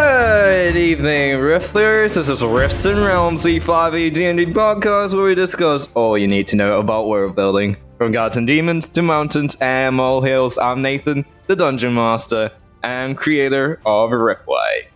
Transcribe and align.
Good 0.00 0.76
evening, 0.76 1.38
Rifters. 1.40 2.16
This 2.16 2.28
is 2.28 2.42
Rifts 2.44 2.84
and 2.84 2.98
Realms, 3.00 3.42
the 3.42 3.58
5e 3.58 4.12
D&D 4.12 4.44
podcast 4.52 5.14
where 5.14 5.24
we 5.24 5.34
discuss 5.34 5.90
all 5.94 6.18
you 6.18 6.28
need 6.28 6.46
to 6.48 6.56
know 6.56 6.78
about 6.80 7.08
world 7.08 7.34
building. 7.34 7.78
From 7.96 8.12
gods 8.12 8.36
and 8.36 8.46
demons 8.46 8.90
to 8.90 9.00
mountains 9.00 9.56
and 9.58 9.96
molehills, 9.96 10.58
I'm 10.58 10.82
Nathan, 10.82 11.24
the 11.46 11.56
Dungeon 11.56 11.94
Master 11.94 12.50
and 12.82 13.16
creator 13.16 13.80
of 13.86 14.10
Riftwake. 14.10 14.88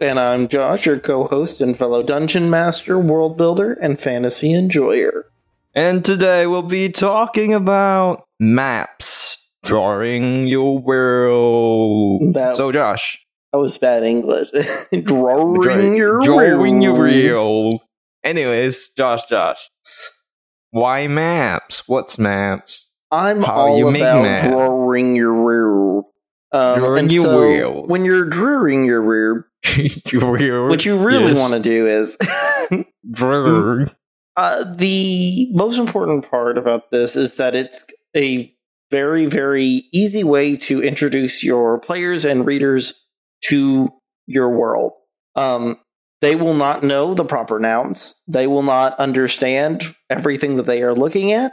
And 0.00 0.18
I'm 0.18 0.48
Josh, 0.48 0.84
your 0.84 0.98
co 0.98 1.28
host 1.28 1.60
and 1.60 1.76
fellow 1.76 2.02
dungeon 2.02 2.50
master, 2.50 2.98
world 2.98 3.38
builder, 3.38 3.74
and 3.74 4.00
fantasy 4.00 4.52
enjoyer. 4.52 5.26
And 5.76 6.04
today 6.04 6.48
we'll 6.48 6.62
be 6.62 6.88
talking 6.88 7.54
about 7.54 8.24
maps, 8.40 9.38
drawing 9.62 10.48
your 10.48 10.80
world. 10.80 12.34
That- 12.34 12.56
so, 12.56 12.72
Josh, 12.72 13.23
That 13.54 13.60
was 13.60 13.78
bad 13.78 14.02
English. 14.02 14.48
Drawing 15.04 15.60
Dra- 15.62 15.96
your 15.96 16.20
drawing 16.22 16.82
your 16.82 17.00
real. 17.00 17.68
Anyways, 18.24 18.88
Josh, 18.98 19.20
Josh, 19.28 19.58
why 20.72 21.06
maps? 21.06 21.86
What's 21.86 22.18
maps? 22.18 22.90
I'm 23.12 23.42
How 23.44 23.54
all 23.68 23.92
make 23.92 24.02
about 24.02 24.22
math. 24.22 24.42
drawing 24.44 25.14
your 25.14 25.32
real. 25.32 26.08
Um, 26.50 26.78
Drawing 26.80 27.10
your 27.10 27.24
so 27.26 27.40
real. 27.42 27.86
When 27.86 28.04
you're 28.04 28.24
drawing 28.28 28.84
your 28.86 29.02
rear, 29.02 29.46
what 30.68 30.84
you 30.84 30.96
really 30.96 31.28
Yes. 31.28 31.38
want 31.38 31.54
to 31.54 31.60
do 31.60 31.86
is 31.86 32.18
Draw. 33.12 33.84
Uh, 34.36 34.64
the 34.74 35.48
most 35.52 35.78
important 35.78 36.28
part 36.28 36.58
about 36.58 36.90
this 36.90 37.14
is 37.14 37.36
that 37.36 37.54
it's 37.54 37.86
a 38.16 38.52
very, 38.90 39.26
very 39.26 39.84
easy 39.92 40.24
way 40.24 40.56
to 40.56 40.82
introduce 40.82 41.44
your 41.44 41.78
players 41.78 42.24
and 42.24 42.44
readers 42.44 43.00
to 43.48 43.88
your 44.26 44.50
world. 44.50 44.92
Um, 45.36 45.78
they 46.20 46.34
will 46.36 46.54
not 46.54 46.82
know 46.82 47.12
the 47.14 47.24
proper 47.24 47.58
nouns. 47.58 48.14
They 48.26 48.46
will 48.46 48.62
not 48.62 48.98
understand 48.98 49.94
everything 50.08 50.56
that 50.56 50.66
they 50.66 50.82
are 50.82 50.94
looking 50.94 51.32
at. 51.32 51.52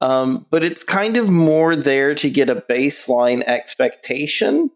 Um, 0.00 0.46
but 0.50 0.62
it's 0.62 0.82
kind 0.84 1.16
of 1.16 1.30
more 1.30 1.74
there 1.74 2.14
to 2.16 2.30
get 2.30 2.50
a 2.50 2.56
baseline 2.56 3.42
expectation 3.42 4.70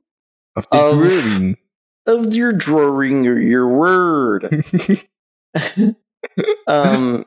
Of 0.57 0.67
Of- 0.73 1.57
of 2.07 2.35
your 2.35 2.53
drawing 2.53 3.27
or 3.27 3.39
your 3.39 3.69
word. 3.69 4.65
um 6.67 7.25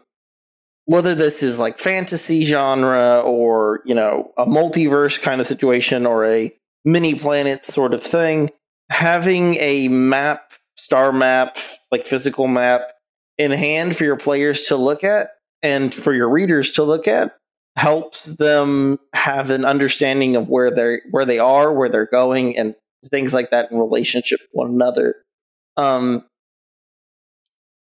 whether 0.86 1.16
this 1.16 1.42
is 1.44 1.60
like 1.60 1.80
fantasy 1.80 2.44
genre 2.44 3.22
or 3.22 3.82
you 3.86 3.96
know 3.96 4.32
a 4.38 4.46
multiverse 4.46 5.22
kind 5.22 5.42
of 5.42 5.48
situation 5.48 6.06
or 6.06 6.26
a 6.26 6.52
mini 6.86 7.16
planet 7.16 7.66
sort 7.66 7.94
of 7.94 8.02
thing 8.02 8.50
having 8.92 9.56
a 9.56 9.88
map 9.88 10.54
star 10.78 11.12
map 11.12 11.58
like 11.92 12.06
physical 12.06 12.48
map 12.48 12.92
in 13.38 13.52
hand 13.52 13.96
for 13.96 14.04
your 14.04 14.18
players 14.18 14.66
to 14.66 14.76
look 14.76 15.04
at 15.04 15.32
and 15.64 15.94
for 15.94 16.14
your 16.14 16.30
readers 16.30 16.72
to 16.72 16.84
look 16.84 17.08
at 17.08 17.36
helps 17.78 18.36
them 18.36 19.00
have 19.14 19.50
an 19.50 19.64
understanding 19.64 20.36
of 20.36 20.50
where 20.50 20.70
they're 20.70 21.02
where 21.12 21.26
they 21.26 21.40
are 21.40 21.74
where 21.74 21.88
they're 21.88 22.06
going 22.06 22.58
and 22.58 22.76
things 23.10 23.34
like 23.34 23.50
that 23.50 23.72
in 23.72 23.80
relationship 23.80 24.40
to 24.40 24.48
one 24.52 24.70
another 24.70 25.16
um 25.78 26.24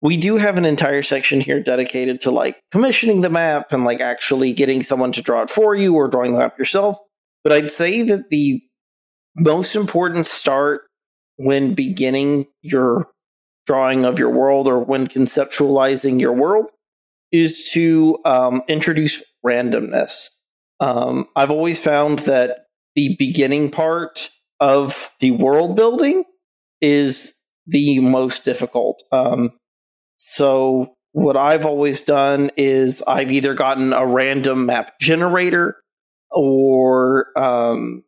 we 0.01 0.17
do 0.17 0.37
have 0.37 0.57
an 0.57 0.65
entire 0.65 1.01
section 1.01 1.41
here 1.41 1.61
dedicated 1.61 2.21
to 2.21 2.31
like 2.31 2.59
commissioning 2.71 3.21
the 3.21 3.29
map 3.29 3.71
and 3.71 3.83
like 3.83 4.01
actually 4.01 4.53
getting 4.53 4.81
someone 4.81 5.11
to 5.11 5.21
draw 5.21 5.41
it 5.41 5.49
for 5.49 5.75
you 5.75 5.95
or 5.95 6.07
drawing 6.07 6.33
the 6.33 6.39
map 6.39 6.57
yourself. 6.57 6.97
But 7.43 7.53
I'd 7.53 7.69
say 7.69 8.01
that 8.03 8.29
the 8.29 8.61
most 9.37 9.75
important 9.75 10.25
start 10.25 10.81
when 11.43 11.73
beginning 11.73 12.45
your 12.61 13.09
drawing 13.65 14.05
of 14.05 14.19
your 14.19 14.29
world 14.29 14.67
or 14.67 14.79
when 14.83 15.07
conceptualizing 15.07 16.19
your 16.19 16.33
world 16.33 16.71
is 17.31 17.69
to 17.71 18.19
um, 18.25 18.61
introduce 18.67 19.23
randomness. 19.45 20.29
Um, 20.79 21.27
I've 21.35 21.51
always 21.51 21.83
found 21.83 22.19
that 22.19 22.65
the 22.95 23.15
beginning 23.17 23.69
part 23.69 24.29
of 24.59 25.11
the 25.19 25.31
world 25.31 25.75
building 25.75 26.25
is 26.81 27.35
the 27.65 27.99
most 27.99 28.43
difficult. 28.43 29.01
Um, 29.11 29.51
so 30.17 30.93
what 31.13 31.37
I've 31.37 31.65
always 31.65 32.03
done 32.03 32.51
is 32.57 33.01
I've 33.07 33.31
either 33.31 33.53
gotten 33.53 33.93
a 33.93 34.05
random 34.05 34.65
map 34.65 34.99
generator 34.99 35.77
or 36.29 37.27
um, 37.37 38.03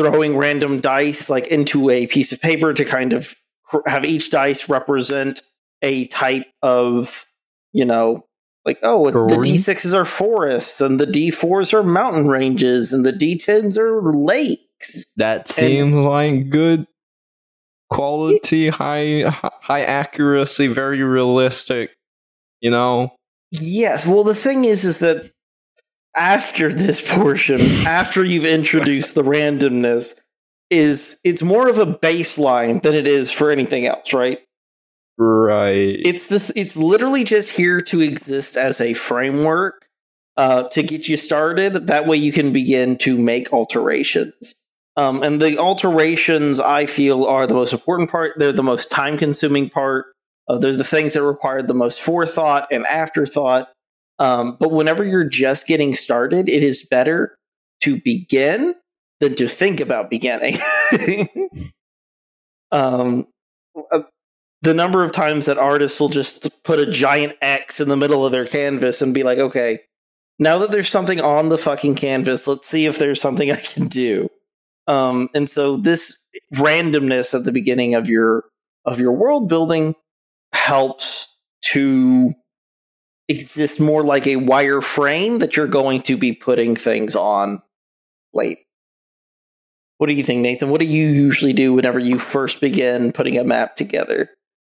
throwing 0.00 0.36
random 0.36 0.80
dice 0.80 1.30
like 1.30 1.46
into 1.48 1.90
a 1.90 2.06
piece 2.06 2.32
of 2.32 2.40
paper 2.40 2.72
to 2.72 2.84
kind 2.84 3.12
of 3.12 3.34
have 3.86 4.04
each 4.04 4.30
dice 4.30 4.68
represent 4.68 5.42
a 5.82 6.06
type 6.08 6.46
of, 6.62 7.24
you 7.72 7.84
know, 7.84 8.26
like 8.66 8.78
oh 8.82 9.10
the 9.10 9.36
d6s 9.36 9.94
are 9.94 10.04
forests 10.04 10.82
and 10.82 11.00
the 11.00 11.06
d4s 11.06 11.72
are 11.72 11.82
mountain 11.82 12.28
ranges 12.28 12.92
and 12.92 13.06
the 13.06 13.12
d10s 13.12 13.78
are 13.78 14.12
lakes. 14.12 15.06
That 15.16 15.48
seems 15.48 15.94
like 15.94 16.50
good 16.50 16.86
quality, 17.90 18.68
high 18.68 19.22
high 19.28 19.84
accuracy, 19.84 20.66
very 20.66 21.02
realistic. 21.02 21.90
You 22.60 22.70
know, 22.70 23.14
Yes. 23.50 24.06
Well, 24.06 24.24
the 24.24 24.34
thing 24.34 24.64
is, 24.64 24.84
is 24.84 25.00
that 25.00 25.32
after 26.16 26.72
this 26.72 27.16
portion, 27.16 27.60
after 27.86 28.24
you've 28.24 28.44
introduced 28.44 29.14
the 29.14 29.22
randomness, 29.22 30.20
is 30.70 31.18
it's 31.24 31.42
more 31.42 31.68
of 31.68 31.78
a 31.78 31.86
baseline 31.86 32.82
than 32.82 32.94
it 32.94 33.06
is 33.06 33.32
for 33.32 33.50
anything 33.50 33.86
else, 33.86 34.12
right? 34.12 34.40
right? 35.18 36.00
It's 36.04 36.28
this. 36.28 36.50
It's 36.56 36.76
literally 36.76 37.24
just 37.24 37.56
here 37.56 37.80
to 37.82 38.00
exist 38.00 38.56
as 38.56 38.80
a 38.80 38.94
framework 38.94 39.88
uh, 40.36 40.64
to 40.68 40.82
get 40.82 41.08
you 41.08 41.16
started. 41.16 41.88
That 41.88 42.06
way, 42.06 42.16
you 42.16 42.32
can 42.32 42.52
begin 42.52 42.96
to 42.98 43.18
make 43.18 43.52
alterations. 43.52 44.54
Um, 44.96 45.22
and 45.22 45.40
the 45.40 45.58
alterations, 45.58 46.60
I 46.60 46.86
feel, 46.86 47.24
are 47.24 47.46
the 47.46 47.54
most 47.54 47.72
important 47.72 48.10
part. 48.10 48.32
They're 48.36 48.52
the 48.52 48.62
most 48.62 48.90
time-consuming 48.90 49.70
part. 49.70 50.06
Uh, 50.48 50.58
they're 50.58 50.74
the 50.74 50.84
things 50.84 51.14
that 51.14 51.22
require 51.22 51.62
the 51.62 51.74
most 51.74 52.00
forethought 52.00 52.68
and 52.70 52.84
afterthought. 52.86 53.70
Um, 54.20 54.58
but 54.60 54.70
whenever 54.70 55.02
you're 55.02 55.28
just 55.28 55.66
getting 55.66 55.94
started, 55.94 56.48
it 56.48 56.62
is 56.62 56.86
better 56.86 57.36
to 57.82 58.00
begin 58.00 58.74
than 59.18 59.34
to 59.36 59.48
think 59.48 59.80
about 59.80 60.10
beginning. 60.10 60.58
um, 62.70 63.26
uh, 63.90 64.02
the 64.62 64.74
number 64.74 65.02
of 65.02 65.10
times 65.10 65.46
that 65.46 65.56
artists 65.56 65.98
will 65.98 66.10
just 66.10 66.62
put 66.64 66.78
a 66.78 66.90
giant 66.90 67.32
X 67.40 67.80
in 67.80 67.88
the 67.88 67.96
middle 67.96 68.24
of 68.26 68.32
their 68.32 68.46
canvas 68.46 69.00
and 69.00 69.14
be 69.14 69.22
like, 69.22 69.38
okay, 69.38 69.78
now 70.38 70.58
that 70.58 70.70
there's 70.70 70.88
something 70.88 71.20
on 71.20 71.48
the 71.48 71.58
fucking 71.58 71.94
canvas, 71.94 72.46
let's 72.46 72.68
see 72.68 72.86
if 72.86 72.98
there's 72.98 73.20
something 73.20 73.50
I 73.52 73.56
can 73.56 73.88
do. 73.88 74.28
Um, 74.86 75.28
and 75.34 75.48
so 75.48 75.76
this 75.76 76.18
randomness 76.54 77.32
at 77.32 77.44
the 77.44 77.52
beginning 77.52 77.94
of 77.94 78.08
your 78.08 78.44
of 78.84 78.98
your 78.98 79.12
world 79.12 79.48
building 79.48 79.94
helps 80.52 81.28
to 81.62 82.34
exist 83.30 83.80
more 83.80 84.02
like 84.02 84.26
a 84.26 84.36
wire 84.36 84.80
frame 84.80 85.38
that 85.38 85.56
you're 85.56 85.68
going 85.68 86.02
to 86.02 86.16
be 86.16 86.32
putting 86.32 86.74
things 86.76 87.14
on 87.14 87.62
late. 88.34 88.58
What 89.98 90.08
do 90.08 90.14
you 90.14 90.24
think, 90.24 90.40
Nathan? 90.40 90.70
What 90.70 90.80
do 90.80 90.86
you 90.86 91.08
usually 91.08 91.52
do 91.52 91.74
whenever 91.74 91.98
you 91.98 92.18
first 92.18 92.60
begin 92.60 93.12
putting 93.12 93.38
a 93.38 93.44
map 93.44 93.76
together? 93.76 94.30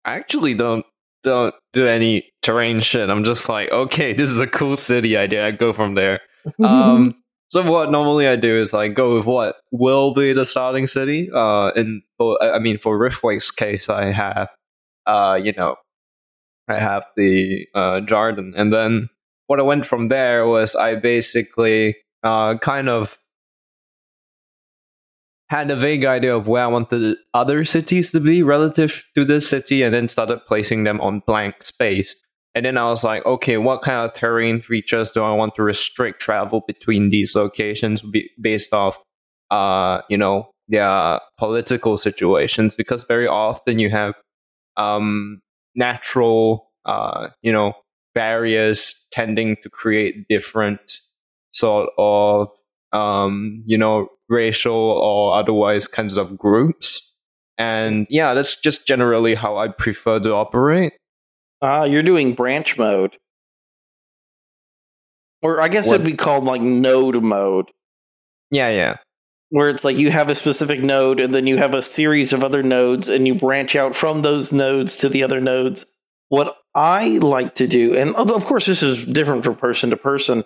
I 0.06 0.16
actually 0.16 0.54
don't 0.54 0.86
don't 1.24 1.56
do 1.72 1.88
any 1.88 2.30
terrain 2.42 2.82
shit. 2.82 3.10
I'm 3.10 3.24
just 3.24 3.48
like, 3.48 3.72
okay, 3.72 4.12
this 4.12 4.30
is 4.30 4.42
a 4.42 4.48
cool 4.48 4.76
city 4.76 5.16
idea. 5.16 5.48
I 5.48 5.52
go 5.52 5.74
from 5.74 5.96
there. 5.96 6.22
Um, 6.62 7.16
so 7.52 7.62
what 7.72 7.90
normally 7.90 8.28
I 8.28 8.36
do 8.36 8.60
is 8.60 8.74
like 8.74 8.96
go 8.96 9.14
with 9.14 9.26
what 9.26 9.56
will 9.72 10.14
be 10.14 10.34
the 10.34 10.44
starting 10.44 10.88
city. 10.88 11.30
Uh, 11.34 11.68
and 11.68 12.02
for, 12.18 12.38
I 12.44 12.60
mean 12.60 12.78
for 12.78 13.00
Riftwake's 13.00 13.50
case, 13.50 13.88
I 13.88 14.12
have, 14.12 14.50
uh, 15.06 15.40
you 15.42 15.54
know, 15.54 15.78
I 16.68 16.80
have 16.80 17.06
the 17.16 17.68
uh 17.76 18.02
Jarden, 18.02 18.54
and 18.56 18.72
then 18.72 19.10
what 19.48 19.60
I 19.60 19.64
went 19.64 19.86
from 19.86 20.08
there 20.08 20.48
was 20.48 20.76
I 20.76 20.96
basically 20.96 21.96
uh 22.24 22.58
kind 22.58 22.90
of 22.90 23.18
had 25.50 25.70
a 25.70 25.76
vague 25.76 26.06
idea 26.06 26.36
of 26.36 26.48
where 26.48 26.64
I 26.64 26.68
wanted 26.68 27.18
other 27.34 27.64
cities 27.64 28.12
to 28.12 28.20
be 28.20 28.42
relative 28.42 29.04
to 29.16 29.24
this 29.24 29.48
city, 29.48 29.84
and 29.84 29.94
then 29.94 30.08
started 30.08 30.40
placing 30.48 30.84
them 30.84 31.00
on 31.02 31.22
blank 31.28 31.62
space. 31.62 32.16
And 32.56 32.66
then 32.66 32.78
I 32.78 32.86
was 32.86 33.04
like, 33.04 33.26
okay, 33.26 33.58
what 33.58 33.82
kind 33.82 34.06
of 34.08 34.14
terrain 34.14 34.62
features 34.62 35.12
do 35.12 35.24
I 35.24 35.34
want 35.34 35.56
to 35.56 35.64
restrict 35.64 36.22
travel 36.22 36.62
between 36.68 37.10
these 37.10 37.36
locations 37.36 38.04
based 38.40 38.74
off, 38.74 39.00
uh, 39.50 40.02
you 40.08 40.18
know, 40.18 40.52
their 40.68 41.20
political 41.38 41.98
situations? 41.98 42.76
Because 42.76 43.04
very 43.06 43.28
often 43.28 43.80
you 43.80 43.90
have 43.90 44.14
um, 44.78 45.42
natural, 45.76 46.72
uh, 46.86 47.30
you 47.42 47.52
know, 47.52 47.74
barriers 48.16 48.94
tending 49.12 49.56
to 49.64 49.70
create 49.70 50.28
different 50.28 51.00
sort 51.52 51.90
of, 51.98 52.48
um, 52.92 53.64
you 53.66 53.78
know, 53.78 54.08
racial 54.30 54.74
or 54.76 55.36
otherwise 55.36 55.88
kinds 55.88 56.18
of 56.18 56.38
groups. 56.38 57.12
And 57.58 58.08
yeah, 58.10 58.34
that's 58.34 58.60
just 58.60 58.88
generally 58.88 59.36
how 59.36 59.58
I 59.58 59.68
prefer 59.68 60.20
to 60.20 60.34
operate. 60.34 60.94
Ah, 61.62 61.84
you're 61.84 62.04
doing 62.04 62.34
branch 62.34 62.78
mode. 62.78 63.18
Or 65.42 65.62
I 65.62 65.68
guess 65.68 65.88
What? 65.88 65.96
it'd 65.96 66.06
be 66.08 66.14
called 66.16 66.44
like 66.46 66.62
node 66.62 67.22
mode, 67.22 67.70
Yeah, 68.50 68.70
yeah. 68.70 68.98
Where 69.54 69.70
it's 69.70 69.84
like 69.84 70.00
you 70.00 70.10
have 70.10 70.30
a 70.30 70.36
specific 70.36 70.82
node 70.82 71.20
and 71.20 71.36
then 71.36 71.46
you 71.46 71.58
have 71.58 71.76
a 71.76 71.82
series 71.84 72.34
of 72.34 72.44
other 72.44 72.64
nodes 72.64 73.08
and 73.08 73.28
you 73.28 73.36
branch 73.36 73.76
out 73.76 73.94
from 73.94 74.24
those 74.24 74.52
nodes 74.52 74.98
to 74.98 75.08
the 75.08 75.22
other 75.22 75.40
nodes. 75.40 75.96
What 76.30 76.58
I 76.74 77.20
like 77.20 77.54
to 77.56 77.68
do, 77.68 77.96
and 77.96 78.16
of 78.16 78.46
course 78.46 78.66
this 78.66 78.82
is 78.82 79.06
different 79.06 79.44
from 79.44 79.56
person 79.56 79.92
to 79.92 79.96
person, 79.96 80.44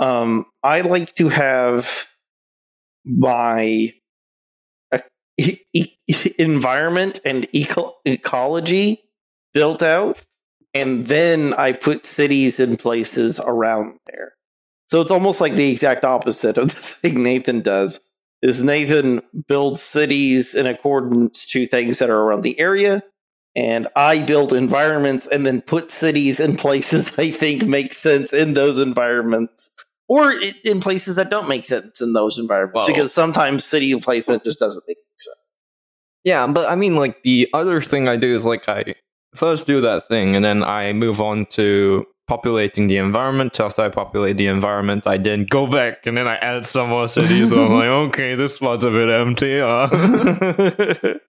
um, 0.00 0.46
I 0.64 0.80
like 0.80 1.14
to 1.14 1.28
have 1.28 2.08
my 3.04 3.92
uh, 4.90 4.98
environment 6.40 7.20
and 7.24 7.46
eco- 7.52 7.94
ecology 8.04 9.04
built 9.54 9.84
out 9.84 10.20
and 10.74 11.06
then 11.06 11.54
I 11.54 11.74
put 11.74 12.04
cities 12.04 12.58
and 12.58 12.76
places 12.76 13.38
around 13.38 14.00
there. 14.08 14.32
So 14.88 15.00
it's 15.00 15.12
almost 15.12 15.40
like 15.40 15.52
the 15.52 15.70
exact 15.70 16.04
opposite 16.04 16.58
of 16.58 16.70
the 16.70 16.74
thing 16.74 17.22
Nathan 17.22 17.60
does. 17.60 18.07
Is 18.40 18.62
Nathan 18.62 19.22
builds 19.48 19.82
cities 19.82 20.54
in 20.54 20.66
accordance 20.66 21.46
to 21.48 21.66
things 21.66 21.98
that 21.98 22.08
are 22.08 22.20
around 22.20 22.42
the 22.42 22.58
area, 22.60 23.02
and 23.56 23.88
I 23.96 24.22
build 24.22 24.52
environments 24.52 25.26
and 25.26 25.44
then 25.44 25.60
put 25.60 25.90
cities 25.90 26.38
in 26.38 26.54
places 26.56 27.18
I 27.18 27.32
think 27.32 27.66
make 27.66 27.92
sense 27.92 28.32
in 28.32 28.52
those 28.52 28.78
environments, 28.78 29.72
or 30.08 30.32
in 30.64 30.78
places 30.80 31.16
that 31.16 31.30
don't 31.30 31.48
make 31.48 31.64
sense 31.64 32.00
in 32.00 32.12
those 32.12 32.38
environments. 32.38 32.86
Because 32.86 33.12
sometimes 33.12 33.64
city 33.64 33.92
placement 33.98 34.44
just 34.44 34.60
doesn't 34.60 34.84
make 34.86 34.98
sense. 35.16 35.36
Yeah, 36.22 36.46
but 36.46 36.68
I 36.68 36.76
mean, 36.76 36.96
like, 36.96 37.22
the 37.22 37.48
other 37.52 37.80
thing 37.80 38.08
I 38.08 38.16
do 38.16 38.36
is, 38.36 38.44
like, 38.44 38.68
I 38.68 38.94
first 39.34 39.66
do 39.66 39.80
that 39.80 40.08
thing, 40.08 40.36
and 40.36 40.44
then 40.44 40.62
I 40.62 40.92
move 40.92 41.20
on 41.20 41.46
to 41.52 42.06
populating 42.28 42.86
the 42.86 42.98
environment. 42.98 43.58
After 43.58 43.82
I 43.82 43.88
populate 43.88 44.36
the 44.36 44.46
environment, 44.46 45.06
I 45.06 45.16
then 45.16 45.46
go 45.48 45.66
back, 45.66 46.06
and 46.06 46.16
then 46.16 46.28
I 46.28 46.36
add 46.36 46.66
some 46.66 46.90
more 46.90 47.08
cities. 47.08 47.50
so 47.50 47.66
I'm 47.66 47.72
like, 47.72 47.86
okay, 48.08 48.34
this 48.34 48.56
spot's 48.56 48.84
a 48.84 48.90
bit 48.90 49.10
empty. 49.10 49.60
Uh. 49.60 51.14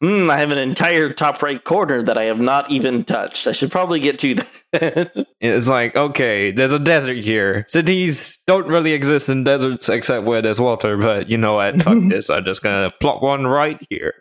Hmm, 0.00 0.30
I 0.30 0.38
have 0.38 0.50
an 0.50 0.58
entire 0.58 1.12
top 1.12 1.42
right 1.42 1.62
corner 1.62 2.02
that 2.02 2.18
I 2.18 2.24
have 2.24 2.40
not 2.40 2.70
even 2.70 3.04
touched. 3.04 3.46
I 3.46 3.52
should 3.52 3.70
probably 3.70 4.00
get 4.00 4.18
to 4.18 4.34
that. 4.34 5.26
it's 5.40 5.68
like, 5.68 5.96
okay, 5.96 6.50
there's 6.50 6.72
a 6.72 6.78
desert 6.78 7.18
here. 7.18 7.66
Cities 7.68 8.38
don't 8.46 8.66
really 8.66 8.92
exist 8.92 9.28
in 9.28 9.44
deserts 9.44 9.88
except 9.88 10.26
where 10.26 10.42
there's 10.42 10.60
water, 10.60 10.96
but 10.96 11.30
you 11.30 11.38
know 11.38 11.54
what? 11.54 11.80
Fuck 11.82 11.98
this. 12.08 12.30
I'm 12.30 12.44
just 12.44 12.62
gonna 12.62 12.90
plot 13.00 13.22
one 13.22 13.46
right 13.46 13.80
here. 13.88 14.14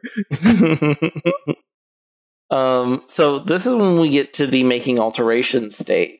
Um, 2.52 3.04
so 3.08 3.40
this 3.40 3.66
is 3.66 3.74
when 3.74 4.00
we 4.00 4.10
get 4.10 4.34
to 4.36 4.46
the 4.46 4.64
making 4.64 5.00
alterations 5.00 5.78
stage. 5.78 6.20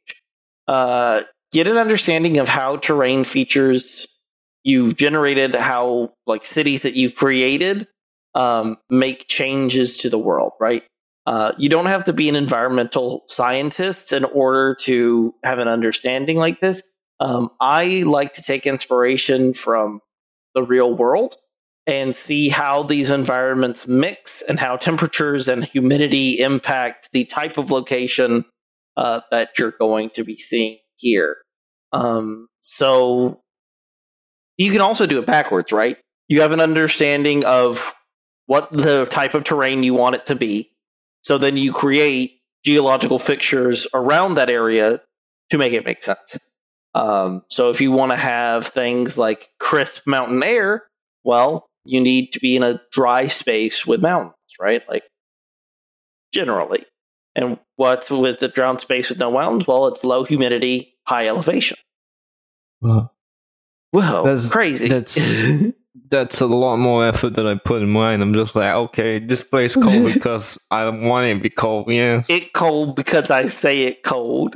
Uh, 0.68 1.22
get 1.52 1.68
an 1.68 1.78
understanding 1.78 2.38
of 2.38 2.48
how 2.48 2.78
terrain 2.78 3.24
features 3.26 4.08
you've 4.64 4.96
generated, 4.96 5.54
how 5.54 6.14
like 6.26 6.46
cities 6.46 6.84
that 6.84 6.96
you've 6.96 7.16
created 7.16 7.88
um, 8.34 8.78
make 8.90 9.28
changes 9.28 9.98
to 9.98 10.10
the 10.10 10.18
world. 10.18 10.54
Right? 10.60 10.84
Uh, 11.28 11.52
you 11.58 11.70
don't 11.70 11.86
have 11.86 12.06
to 12.06 12.14
be 12.14 12.30
an 12.30 12.36
environmental 12.36 13.24
scientist 13.28 14.14
in 14.14 14.24
order 14.24 14.76
to 14.82 15.36
have 15.44 15.60
an 15.60 15.68
understanding 15.68 16.38
like 16.38 16.62
this. 16.62 16.82
Um, 17.20 17.50
I 17.60 18.04
like 18.08 18.34
to 18.34 18.42
take 18.42 18.66
inspiration 18.66 19.54
from 19.54 20.00
the 20.56 20.64
real 20.64 20.96
world 20.96 21.36
and 21.88 22.14
see 22.14 22.50
how 22.50 22.84
these 22.84 23.10
environments 23.10 23.88
mix 23.88 24.42
and 24.42 24.60
how 24.60 24.78
temperatures 24.78 25.48
and 25.48 25.66
humidity 25.66 26.40
impact 26.40 27.10
the 27.12 27.26
type 27.26 27.58
of 27.58 27.72
location 27.72 28.46
uh, 28.98 29.22
that 29.32 29.58
you're 29.58 29.72
going 29.72 30.10
to 30.12 30.24
be 30.24 30.36
seeing 30.36 30.78
here. 30.98 31.38
Um, 31.92 32.48
so 32.60 33.42
you 34.58 34.72
can 34.72 34.82
also 34.82 35.06
do 35.06 35.20
it 35.20 35.26
backwards, 35.26 35.72
right? 35.72 35.98
You 36.28 36.42
have 36.42 36.52
an 36.52 36.60
understanding 36.60 37.44
of 37.46 37.94
what 38.46 38.72
the 38.72 39.06
type 39.06 39.34
of 39.34 39.44
terrain 39.44 39.84
you 39.84 39.94
want 39.94 40.16
it 40.16 40.26
to 40.28 40.36
be. 40.36 40.70
So 41.22 41.38
then 41.38 41.58
you 41.58 41.74
create 41.74 42.40
geological 42.64 43.20
fixtures 43.20 43.88
around 43.94 44.36
that 44.36 44.50
area 44.50 45.02
to 45.50 45.58
make 45.58 45.74
it 45.74 45.86
make 45.86 46.04
sense. 46.04 46.38
Um, 46.94 47.44
so 47.50 47.70
if 47.70 47.82
you 47.82 47.92
want 47.92 48.12
to 48.12 48.18
have 48.18 48.68
things 48.68 49.18
like 49.18 49.48
crisp 49.60 50.06
mountain 50.08 50.44
air, 50.44 50.84
well, 51.24 51.68
you 51.86 52.00
need 52.02 52.32
to 52.34 52.40
be 52.40 52.56
in 52.56 52.64
a 52.64 52.82
dry 52.92 53.28
space 53.28 53.86
with 53.88 54.02
mountains, 54.02 54.36
right? 54.60 54.82
Like 54.90 55.04
generally. 56.34 56.84
And 57.36 57.60
what's 57.78 58.12
with 58.12 58.40
the 58.40 58.48
dry 58.50 58.76
space 58.78 59.10
with 59.10 59.20
no 59.20 59.32
mountains? 59.32 59.66
Well, 59.68 59.88
it's 59.88 60.04
low 60.04 60.24
humidity, 60.26 60.96
high 61.08 61.28
elevation. 61.28 61.78
Whoa, 62.82 63.10
That's- 63.94 64.50
crazy. 64.50 64.88
that's- 64.88 65.74
That's 66.10 66.40
a 66.42 66.46
lot 66.46 66.78
more 66.78 67.06
effort 67.06 67.32
than 67.36 67.46
I 67.48 67.56
put 67.56 67.82
in 67.82 67.90
mine. 67.90 68.22
I'm 68.22 68.34
just 68.34 68.54
like, 68.56 68.74
okay, 68.74 69.20
this 69.20 69.44
place 69.44 69.76
cold 69.76 70.14
because 70.14 70.58
I 70.70 70.88
want 70.90 71.26
it 71.28 71.34
to 71.36 71.40
be 71.42 71.50
cold. 71.50 71.90
Yeah, 71.90 72.24
it 72.30 72.52
cold 72.54 72.96
because 72.98 73.30
I 73.32 73.46
say 73.48 73.84
it 73.84 74.04
cold. 74.04 74.56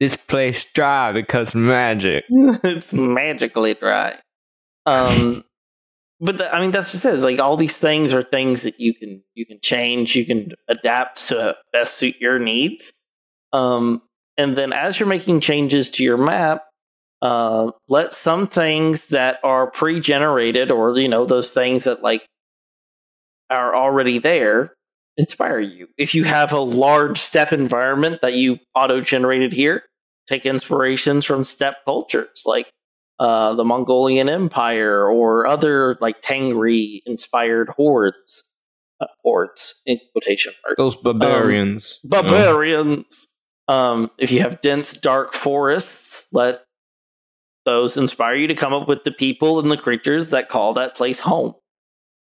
this 0.00 0.16
place 0.16 0.64
dry 0.72 1.12
because 1.12 1.54
magic. 1.54 2.24
it's 2.30 2.92
magically 2.94 3.72
dry. 3.74 4.18
Um, 4.86 5.44
but 6.20 6.38
the, 6.38 6.54
I 6.54 6.60
mean, 6.60 6.70
that's 6.70 6.92
just 6.92 7.04
it. 7.04 7.14
It's 7.14 7.24
like 7.24 7.38
all 7.38 7.56
these 7.56 7.78
things 7.78 8.12
are 8.12 8.22
things 8.22 8.62
that 8.62 8.78
you 8.78 8.94
can 8.94 9.22
you 9.34 9.46
can 9.46 9.58
change, 9.60 10.14
you 10.14 10.26
can 10.26 10.52
adapt 10.68 11.28
to 11.28 11.56
best 11.72 11.96
suit 11.96 12.16
your 12.20 12.38
needs. 12.38 12.92
Um, 13.52 14.02
and 14.36 14.56
then 14.56 14.72
as 14.72 15.00
you're 15.00 15.08
making 15.08 15.40
changes 15.40 15.90
to 15.92 16.04
your 16.04 16.18
map, 16.18 16.64
uh, 17.22 17.70
let 17.88 18.14
some 18.14 18.46
things 18.46 19.08
that 19.08 19.38
are 19.42 19.70
pre-generated, 19.70 20.70
or 20.70 20.96
you 20.98 21.08
know, 21.08 21.24
those 21.24 21.52
things 21.52 21.84
that 21.84 22.02
like 22.02 22.26
are 23.48 23.74
already 23.74 24.18
there, 24.18 24.74
inspire 25.16 25.58
you. 25.58 25.88
If 25.98 26.14
you 26.14 26.24
have 26.24 26.52
a 26.52 26.60
large 26.60 27.18
steppe 27.18 27.52
environment 27.52 28.20
that 28.20 28.34
you 28.34 28.58
auto-generated 28.74 29.54
here, 29.54 29.84
take 30.28 30.46
inspirations 30.46 31.24
from 31.24 31.44
steppe 31.44 31.84
cultures 31.84 32.44
like 32.46 32.70
uh, 33.20 33.54
the 33.54 33.64
Mongolian 33.64 34.28
Empire 34.28 35.06
or 35.06 35.46
other 35.46 35.96
like 36.00 36.22
Tengri 36.22 37.02
inspired 37.06 37.68
hordes. 37.68 38.46
Uh, 39.00 39.06
hordes 39.22 39.76
in 39.86 39.98
quotation 40.12 40.52
marks. 40.62 40.76
Those 40.76 40.96
barbarians. 40.96 42.00
you 42.02 42.10
know? 42.10 42.22
Barbarians. 42.22 43.28
Um, 43.66 44.10
if 44.18 44.30
you 44.30 44.40
have 44.40 44.60
dense, 44.60 44.98
dark 45.00 45.32
forests, 45.32 46.26
let 46.32 46.64
those 47.64 47.96
inspire 47.96 48.34
you 48.34 48.46
to 48.48 48.54
come 48.54 48.72
up 48.72 48.88
with 48.88 49.04
the 49.04 49.12
people 49.12 49.58
and 49.58 49.70
the 49.70 49.76
creatures 49.76 50.30
that 50.30 50.48
call 50.48 50.74
that 50.74 50.96
place 50.96 51.20
home. 51.20 51.54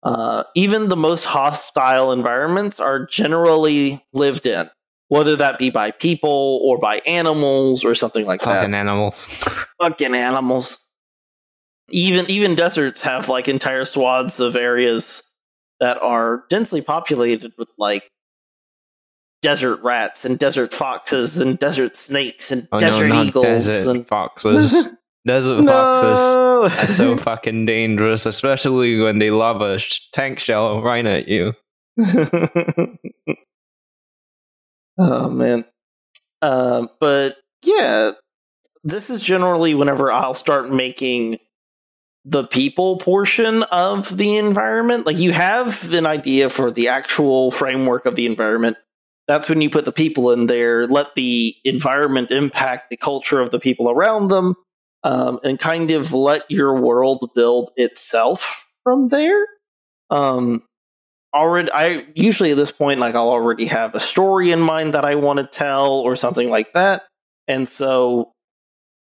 Uh, 0.03 0.43
even 0.55 0.89
the 0.89 0.95
most 0.95 1.25
hostile 1.25 2.11
environments 2.11 2.79
are 2.79 3.05
generally 3.05 4.05
lived 4.13 4.45
in, 4.45 4.69
whether 5.09 5.35
that 5.35 5.57
be 5.59 5.69
by 5.69 5.91
people 5.91 6.59
or 6.63 6.77
by 6.79 7.01
animals 7.05 7.83
or 7.83 7.93
something 7.93 8.25
like 8.25 8.39
that 8.41 8.61
Fucking 8.61 8.73
animals. 8.73 9.25
fucking 9.81 10.15
animals. 10.15 10.79
even 11.89 12.29
even 12.31 12.55
deserts 12.55 13.01
have 13.01 13.27
like 13.29 13.47
entire 13.47 13.85
swaths 13.85 14.39
of 14.39 14.55
areas 14.55 15.23
that 15.79 15.97
are 16.01 16.43
densely 16.49 16.81
populated 16.81 17.51
with 17.57 17.69
like 17.77 18.09
desert 19.41 19.81
rats 19.81 20.25
and 20.25 20.37
desert 20.37 20.73
foxes 20.73 21.37
and 21.37 21.57
desert 21.59 21.95
snakes 21.95 22.51
and 22.51 22.67
Oh, 22.71 22.79
desert 22.79 23.07
no, 23.07 23.23
eagles 23.23 23.65
desert 23.65 23.89
and 23.95 24.07
foxes. 24.07 24.71
desert 25.25 25.61
No! 25.61 25.71
foxes 26.69 26.89
are 26.89 26.93
so 26.93 27.17
fucking 27.17 27.65
dangerous, 27.65 28.25
especially 28.25 28.99
when 28.99 29.19
they 29.19 29.31
lob 29.31 29.61
a 29.61 29.79
tank 30.13 30.39
shell 30.39 30.81
right 30.81 31.05
at 31.05 31.27
you. 31.27 31.53
oh 34.99 35.29
man. 35.29 35.65
Uh, 36.41 36.87
but 36.99 37.37
yeah, 37.63 38.11
this 38.83 39.09
is 39.09 39.21
generally 39.21 39.73
whenever 39.73 40.11
I'll 40.11 40.33
start 40.33 40.69
making 40.71 41.37
the 42.25 42.43
people 42.43 42.97
portion 42.97 43.63
of 43.63 44.17
the 44.17 44.37
environment. 44.37 45.05
Like 45.05 45.17
you 45.17 45.31
have 45.31 45.91
an 45.93 46.05
idea 46.05 46.49
for 46.49 46.71
the 46.71 46.89
actual 46.89 47.51
framework 47.51 48.05
of 48.05 48.15
the 48.15 48.25
environment. 48.25 48.77
That's 49.27 49.47
when 49.47 49.61
you 49.61 49.69
put 49.69 49.85
the 49.85 49.91
people 49.91 50.31
in 50.31 50.47
there, 50.47 50.87
let 50.87 51.15
the 51.15 51.55
environment 51.63 52.31
impact 52.31 52.89
the 52.89 52.97
culture 52.97 53.39
of 53.39 53.51
the 53.51 53.59
people 53.59 53.89
around 53.89 54.29
them, 54.29 54.55
um, 55.03 55.39
and 55.43 55.59
kind 55.59 55.91
of 55.91 56.13
let 56.13 56.49
your 56.49 56.81
world 56.81 57.29
build 57.35 57.69
itself 57.75 58.67
from 58.83 59.09
there. 59.09 59.45
Um, 60.09 60.63
already 61.33 61.71
I 61.71 62.05
usually 62.15 62.51
at 62.51 62.57
this 62.57 62.71
point 62.71 62.99
like 62.99 63.15
I'll 63.15 63.29
already 63.29 63.65
have 63.65 63.95
a 63.95 63.99
story 63.99 64.51
in 64.51 64.59
mind 64.59 64.93
that 64.93 65.05
I 65.05 65.15
want 65.15 65.37
to 65.37 65.45
tell 65.45 65.91
or 65.91 66.15
something 66.15 66.49
like 66.49 66.73
that. 66.73 67.03
And 67.47 67.67
so 67.67 68.31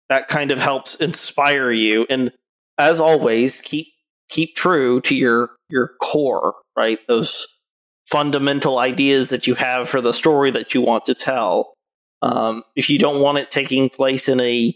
that 0.10 0.28
kind 0.28 0.52
of 0.52 0.60
helps 0.60 0.96
inspire 0.96 1.72
you 1.72 2.06
and 2.10 2.32
as 2.78 3.00
always 3.00 3.62
keep 3.62 3.88
keep 4.30 4.56
true 4.56 5.02
to 5.02 5.16
your 5.16 5.52
your 5.70 5.92
core, 6.02 6.56
right? 6.78 7.00
Those 7.08 7.48
fundamental 8.06 8.80
ideas 8.80 9.30
that 9.30 9.48
you 9.48 9.56
have 9.56 9.88
for 9.90 10.00
the 10.00 10.14
story 10.14 10.52
that 10.52 10.74
you 10.74 10.82
want 10.82 11.06
to 11.06 11.14
tell. 11.14 11.74
Um, 12.22 12.64
if 12.76 12.90
you 12.90 12.98
don't 12.98 13.22
want 13.22 13.38
it 13.38 13.52
taking 13.52 13.90
place 13.90 14.30
in 14.30 14.40
a 14.40 14.74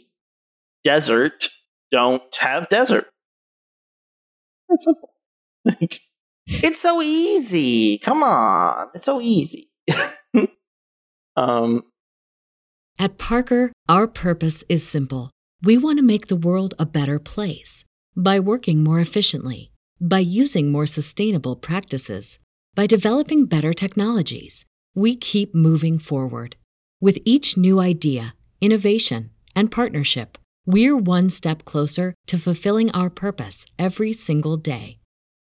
desert, 0.83 1.49
don't 1.91 2.23
have 2.39 2.69
desert. 2.69 3.09
That's 4.69 4.85
simple. 4.85 5.09
It's 6.47 6.81
so 6.81 7.01
easy. 7.01 7.97
Come 7.99 8.23
on. 8.23 8.87
It's 8.93 9.05
so 9.05 9.21
easy. 9.21 9.69
um, 11.35 11.83
At 12.99 13.17
Parker, 13.17 13.71
our 13.87 14.07
purpose 14.07 14.63
is 14.69 14.87
simple. 14.87 15.29
We 15.63 15.77
want 15.77 15.97
to 15.99 16.03
make 16.03 16.27
the 16.27 16.35
world 16.35 16.73
a 16.79 16.85
better 16.85 17.19
place 17.19 17.83
by 18.15 18.39
working 18.39 18.83
more 18.83 18.99
efficiently, 18.99 19.71
by 19.99 20.19
using 20.19 20.71
more 20.71 20.87
sustainable 20.87 21.55
practices, 21.55 22.39
by 22.75 22.87
developing 22.87 23.45
better 23.45 23.73
technologies. 23.73 24.65
We 24.95 25.15
keep 25.15 25.53
moving 25.55 25.99
forward. 25.99 26.55
With 26.99 27.19
each 27.25 27.57
new 27.57 27.79
idea, 27.79 28.35
innovation, 28.59 29.31
and 29.55 29.71
partnership, 29.71 30.37
we're 30.65 30.97
one 30.97 31.29
step 31.29 31.65
closer 31.65 32.13
to 32.27 32.37
fulfilling 32.37 32.91
our 32.91 33.09
purpose 33.09 33.65
every 33.79 34.13
single 34.13 34.57
day. 34.57 35.00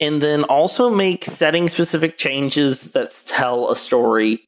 And 0.00 0.20
then 0.20 0.44
also 0.44 0.90
make 0.90 1.24
setting 1.24 1.68
specific 1.68 2.18
changes 2.18 2.92
that 2.92 3.14
tell 3.26 3.70
a 3.70 3.76
story 3.76 4.44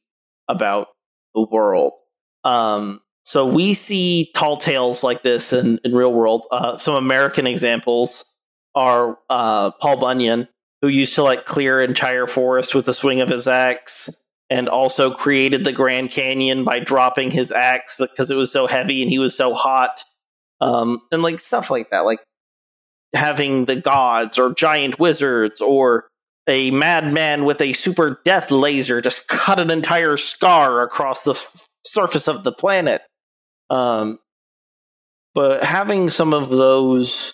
about 0.47 0.87
the 1.33 1.45
world. 1.49 1.93
Um, 2.43 3.01
so 3.23 3.45
we 3.45 3.73
see 3.73 4.31
tall 4.35 4.57
tales 4.57 5.03
like 5.03 5.21
this 5.21 5.53
in, 5.53 5.79
in 5.83 5.93
real 5.93 6.13
world. 6.13 6.45
Uh, 6.51 6.77
some 6.77 6.95
American 6.95 7.45
examples 7.45 8.25
are 8.75 9.17
uh, 9.29 9.71
Paul 9.71 9.97
Bunyan, 9.97 10.47
who 10.81 10.87
used 10.87 11.15
to 11.15 11.23
like 11.23 11.45
clear 11.45 11.81
entire 11.81 12.27
forest 12.27 12.73
with 12.73 12.85
the 12.85 12.93
swing 12.93 13.21
of 13.21 13.29
his 13.29 13.47
axe, 13.47 14.09
and 14.49 14.67
also 14.67 15.11
created 15.11 15.63
the 15.63 15.71
Grand 15.71 16.09
Canyon 16.09 16.63
by 16.63 16.79
dropping 16.79 17.29
his 17.31 17.51
axe 17.51 17.97
because 17.99 18.31
it 18.31 18.35
was 18.35 18.51
so 18.51 18.65
heavy 18.65 19.01
and 19.01 19.11
he 19.11 19.19
was 19.19 19.37
so 19.37 19.53
hot, 19.53 20.03
um, 20.61 21.01
and 21.11 21.21
like 21.21 21.39
stuff 21.39 21.69
like 21.69 21.91
that. 21.91 22.05
Like 22.05 22.19
having 23.13 23.65
the 23.65 23.75
gods 23.75 24.37
or 24.37 24.53
giant 24.53 24.99
wizards 24.99 25.61
or 25.61 26.07
a 26.47 26.71
madman 26.71 27.45
with 27.45 27.61
a 27.61 27.73
super 27.73 28.21
death 28.25 28.51
laser 28.51 29.01
just 29.01 29.27
cut 29.27 29.59
an 29.59 29.69
entire 29.69 30.17
scar 30.17 30.81
across 30.81 31.23
the 31.23 31.31
f- 31.31 31.67
surface 31.83 32.27
of 32.27 32.43
the 32.43 32.51
planet. 32.51 33.01
Um, 33.69 34.19
but 35.35 35.63
having 35.63 36.09
some 36.09 36.33
of 36.33 36.49
those 36.49 37.33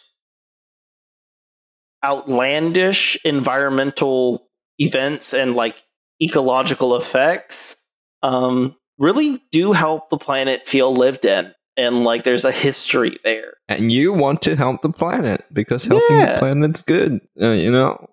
outlandish 2.04 3.18
environmental 3.24 4.48
events 4.78 5.34
and 5.34 5.56
like 5.56 5.82
ecological 6.22 6.96
effects 6.96 7.78
um, 8.22 8.76
really 9.00 9.42
do 9.52 9.72
help 9.72 10.10
the 10.10 10.18
planet 10.18 10.68
feel 10.68 10.94
lived 10.94 11.26
in 11.26 11.54
and 11.78 12.04
like 12.04 12.24
there's 12.24 12.46
a 12.46 12.52
history 12.52 13.18
there. 13.24 13.54
And 13.68 13.92
you 13.92 14.14
want 14.14 14.42
to 14.44 14.56
help 14.56 14.82
the 14.82 14.90
planet 14.92 15.44
because 15.52 15.86
helping 15.86 16.18
Yeah. 16.18 16.34
the 16.34 16.40
planet's 16.40 16.82
good, 16.84 17.20
uh, 17.42 17.50
you 17.52 17.72
know? 17.72 18.10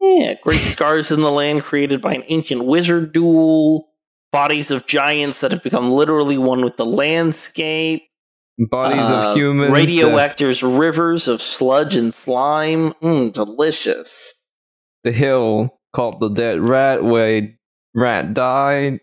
Yeah, 0.00 0.34
great 0.42 0.60
scars 0.60 1.10
in 1.10 1.20
the 1.20 1.30
land 1.30 1.62
created 1.62 2.00
by 2.00 2.14
an 2.14 2.24
ancient 2.28 2.64
wizard 2.64 3.12
duel, 3.12 3.88
bodies 4.32 4.70
of 4.70 4.86
giants 4.86 5.40
that 5.40 5.50
have 5.52 5.62
become 5.62 5.90
literally 5.90 6.38
one 6.38 6.62
with 6.62 6.76
the 6.76 6.86
landscape, 6.86 8.02
Bodies 8.58 9.10
uh, 9.10 9.30
of 9.30 9.36
humans. 9.36 9.72
radioactors, 9.72 10.62
rivers 10.62 11.28
of 11.28 11.40
sludge 11.40 11.94
and 11.94 12.12
slime. 12.12 12.92
Mm, 12.94 13.32
delicious. 13.32 14.34
the 15.04 15.12
hill 15.12 15.78
called 15.94 16.18
the 16.20 16.28
Dead 16.28 16.60
Rat, 16.60 17.02
where 17.04 17.56
Rat 17.94 18.34
died 18.34 19.00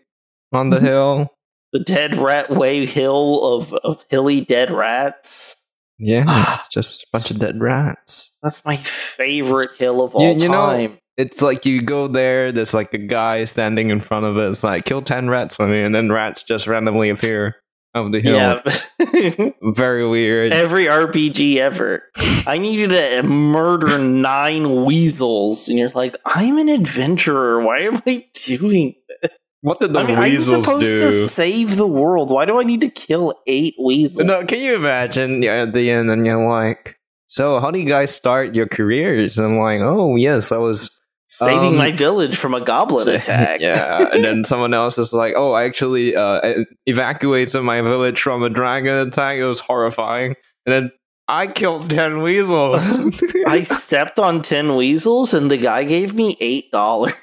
on 0.52 0.68
the 0.70 0.76
Mm-hmm. 0.76 0.86
hill. 0.86 1.30
The 1.72 1.80
dead 1.80 2.16
rat 2.16 2.50
way 2.50 2.86
hill 2.86 3.54
of, 3.56 3.72
of 3.74 4.04
hilly 4.08 4.40
dead 4.42 4.70
rats. 4.70 5.56
Yeah, 5.98 6.24
ah, 6.26 6.66
just 6.70 7.02
a 7.02 7.06
bunch 7.12 7.30
of 7.30 7.38
dead 7.38 7.60
rats. 7.60 8.32
That's 8.42 8.64
my 8.64 8.76
favorite 8.76 9.76
hill 9.76 10.02
of 10.02 10.14
all 10.14 10.22
You- 10.34 10.42
you 10.42 10.48
know- 10.48 10.66
time. 10.66 10.98
It's 11.16 11.40
like 11.40 11.64
you 11.64 11.80
go 11.80 12.08
there, 12.08 12.52
there's 12.52 12.74
like 12.74 12.92
a 12.92 12.98
guy 12.98 13.44
standing 13.44 13.88
in 13.88 14.00
front 14.00 14.26
of 14.26 14.36
it. 14.36 14.50
It's 14.50 14.62
like, 14.62 14.84
kill 14.84 15.00
10 15.00 15.30
rats 15.30 15.56
for 15.56 15.66
me, 15.66 15.80
and 15.82 15.94
then 15.94 16.12
rats 16.12 16.42
just 16.42 16.66
randomly 16.66 17.08
appear 17.08 17.56
over 17.94 18.10
the 18.10 18.20
hill. 18.20 18.36
yeah. 18.36 19.50
Very 19.72 20.06
weird. 20.06 20.52
Every 20.52 20.84
RPG 20.84 21.56
ever. 21.56 22.02
I 22.46 22.58
need 22.58 22.78
you 22.78 22.88
to 22.88 23.22
murder 23.22 23.96
nine 23.98 24.84
weasels, 24.84 25.68
and 25.68 25.78
you're 25.78 25.88
like, 25.88 26.16
I'm 26.26 26.58
an 26.58 26.68
adventurer. 26.68 27.62
Why 27.62 27.78
am 27.80 28.02
I 28.06 28.26
doing 28.34 28.96
this? 29.22 29.30
What 29.66 29.80
did 29.80 29.94
the 29.94 29.98
I 29.98 30.06
mean, 30.06 30.16
I'm 30.16 30.22
weasels 30.22 30.64
supposed 30.64 30.86
do? 30.86 31.00
to 31.00 31.26
save 31.26 31.76
the 31.76 31.88
world. 31.88 32.30
Why 32.30 32.44
do 32.44 32.60
I 32.60 32.62
need 32.62 32.82
to 32.82 32.88
kill 32.88 33.34
eight 33.48 33.74
weasels? 33.80 34.24
No, 34.24 34.44
can 34.44 34.60
you 34.60 34.76
imagine 34.76 35.42
yeah, 35.42 35.62
at 35.62 35.72
the 35.72 35.90
end 35.90 36.08
and 36.08 36.24
you're 36.24 36.48
like, 36.48 36.96
so 37.26 37.58
how 37.58 37.72
do 37.72 37.80
you 37.80 37.84
guys 37.84 38.14
start 38.14 38.54
your 38.54 38.68
careers? 38.68 39.38
And 39.38 39.46
I'm 39.48 39.58
like, 39.58 39.80
oh 39.80 40.14
yes, 40.14 40.52
I 40.52 40.58
was 40.58 40.96
saving 41.26 41.70
um, 41.70 41.76
my 41.78 41.90
village 41.90 42.36
from 42.36 42.54
a 42.54 42.60
goblin 42.60 43.08
attack? 43.16 43.60
yeah, 43.60 44.08
and 44.12 44.22
then 44.22 44.44
someone 44.44 44.72
else 44.72 44.98
is 44.98 45.12
like, 45.12 45.34
oh, 45.36 45.50
I 45.50 45.64
actually 45.64 46.14
uh, 46.14 46.62
evacuated 46.86 47.60
my 47.64 47.80
village 47.80 48.20
from 48.20 48.44
a 48.44 48.48
dragon 48.48 49.08
attack. 49.08 49.36
It 49.38 49.46
was 49.46 49.58
horrifying. 49.58 50.36
And 50.64 50.72
then 50.72 50.92
I 51.26 51.48
killed 51.48 51.90
ten 51.90 52.22
weasels. 52.22 52.84
I 53.48 53.62
stepped 53.64 54.20
on 54.20 54.42
ten 54.42 54.76
weasels, 54.76 55.34
and 55.34 55.50
the 55.50 55.58
guy 55.58 55.82
gave 55.82 56.14
me 56.14 56.36
eight 56.38 56.70
dollars 56.70 57.14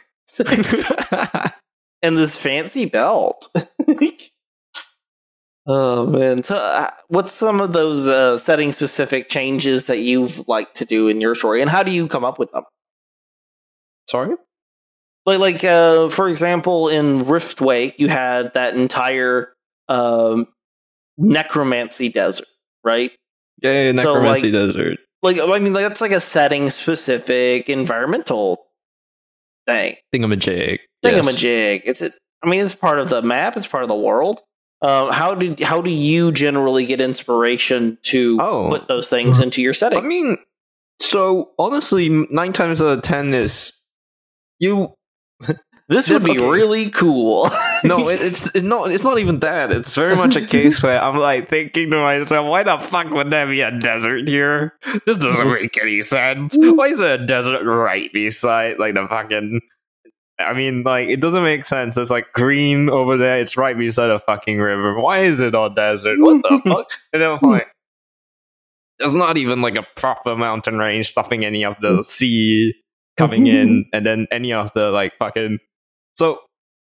and 2.04 2.16
this 2.18 2.38
fancy 2.38 2.86
belt. 2.86 3.48
oh 5.66 6.06
man! 6.06 6.44
So, 6.44 6.58
uh, 6.58 6.90
what's 7.08 7.32
some 7.32 7.62
of 7.62 7.74
those 7.74 8.08
uh, 8.08 8.38
setting 8.38 8.72
specific 8.72 9.30
changes 9.30 9.88
that 9.88 10.00
you've 10.00 10.48
liked 10.48 10.76
to 10.78 10.86
do 10.86 11.08
in 11.08 11.22
your 11.22 11.34
story, 11.34 11.62
and 11.62 11.70
how 11.72 11.82
do 11.82 11.92
you 11.92 12.08
come 12.08 12.24
up 12.26 12.38
with 12.38 12.52
them? 12.52 12.64
Sorry. 14.10 14.36
like 15.26 15.40
like 15.40 15.64
uh, 15.64 16.10
for 16.10 16.30
example, 16.30 16.90
in 16.90 17.22
Riftwake, 17.22 17.94
you 17.98 18.10
had 18.10 18.54
that 18.54 18.76
entire 18.76 19.54
um, 19.88 20.48
necromancy 21.18 22.10
desert, 22.10 22.48
right? 22.84 23.12
Yeah, 23.62 23.84
yeah 23.84 23.94
So, 23.94 24.16
necromancy 24.16 24.52
like- 24.52 24.74
desert. 24.74 25.00
Like 25.22 25.40
I 25.40 25.60
mean, 25.60 25.72
that's 25.72 26.02
like 26.02 26.12
a 26.12 26.20
setting 26.20 26.70
specific 26.70 27.70
environmental 27.70 28.66
thing. 29.66 29.96
Thingamajig. 30.14 30.80
Yes. 31.04 31.26
thingamajig. 31.26 31.82
It's 31.86 32.02
a, 32.02 32.12
I 32.44 32.50
mean, 32.50 32.62
it's 32.62 32.76
part 32.76 33.00
of 33.00 33.10
the 33.10 33.22
map. 33.22 33.56
It's 33.58 33.68
part 33.68 33.84
of 33.84 33.90
the 33.90 33.96
world. 33.96 34.42
Um, 34.82 35.12
how 35.12 35.34
do 35.36 35.56
how 35.64 35.82
do 35.82 35.90
you 35.90 36.32
generally 36.34 36.86
get 36.86 37.00
inspiration 37.00 37.98
to 38.04 38.38
Oh. 38.42 38.70
put 38.70 38.88
those 38.88 39.10
things 39.10 39.40
into 39.40 39.62
your 39.62 39.74
settings? 39.74 40.04
I 40.04 40.08
mean, 40.08 40.38
so 41.00 41.52
honestly, 41.58 42.10
nine 42.30 42.52
times 42.54 42.82
out 42.82 42.98
of 42.98 43.02
ten 43.02 43.34
is 43.34 43.72
you. 44.60 44.94
this 45.88 46.10
would 46.10 46.24
be 46.26 46.32
okay. 46.32 46.46
really 46.46 46.90
cool. 46.90 47.50
No, 47.86 48.08
it, 48.08 48.22
it's 48.22 48.46
it's 48.56 48.64
not. 48.64 48.92
It's 48.92 49.04
not 49.04 49.20
even 49.20 49.40
that. 49.40 49.70
It's 49.70 49.94
very 49.94 50.16
much 50.16 50.38
a 50.38 50.46
case 50.46 50.82
where 50.82 51.04
I'm 51.04 51.18
like 51.18 51.50
thinking 51.50 51.90
to 51.92 51.98
myself, 51.98 52.48
why 52.48 52.64
the 52.64 52.78
fuck 52.78 53.10
would 53.10 53.30
there 53.30 53.46
be 53.46 53.60
a 53.60 53.78
desert 53.78 54.26
here? 54.26 54.72
This 55.06 55.18
doesn't 55.18 55.52
make 55.52 55.78
any 55.82 56.02
sense. 56.02 56.56
Why 56.58 56.88
is 56.88 57.00
there 57.00 57.16
a 57.16 57.26
desert 57.26 57.66
right 57.66 58.10
beside 58.14 58.80
like 58.80 58.94
the 58.94 59.06
fucking? 59.10 59.60
I 60.44 60.54
mean, 60.54 60.84
like 60.84 61.08
it 61.08 61.20
doesn't 61.20 61.44
make 61.44 61.66
sense. 61.66 61.96
There's 61.96 62.10
like 62.10 62.32
green 62.34 62.90
over 62.90 63.18
there. 63.18 63.40
It's 63.40 63.58
right 63.58 63.78
beside 63.78 64.10
a 64.10 64.20
fucking 64.20 64.60
river. 64.60 65.00
Why 65.00 65.26
is 65.26 65.40
it 65.40 65.56
all 65.56 65.70
desert? 65.70 66.18
What 66.20 66.42
the 66.44 66.62
fuck? 66.66 66.92
And 67.12 67.22
then 67.22 67.30
I'm 67.30 67.50
like, 67.50 67.68
there's 69.00 69.14
not 69.14 69.38
even 69.38 69.60
like 69.60 69.76
a 69.76 69.86
proper 69.96 70.36
mountain 70.36 70.78
range 70.78 71.10
stopping 71.10 71.46
any 71.46 71.66
of 71.66 71.76
the 71.82 72.00
mm. 72.00 72.06
sea 72.06 72.74
coming 73.18 73.48
in, 73.48 73.86
and 73.94 74.06
then 74.06 74.28
any 74.32 74.54
of 74.54 74.72
the 74.74 74.92
like 74.92 75.14
fucking. 75.18 75.60
So 76.16 76.40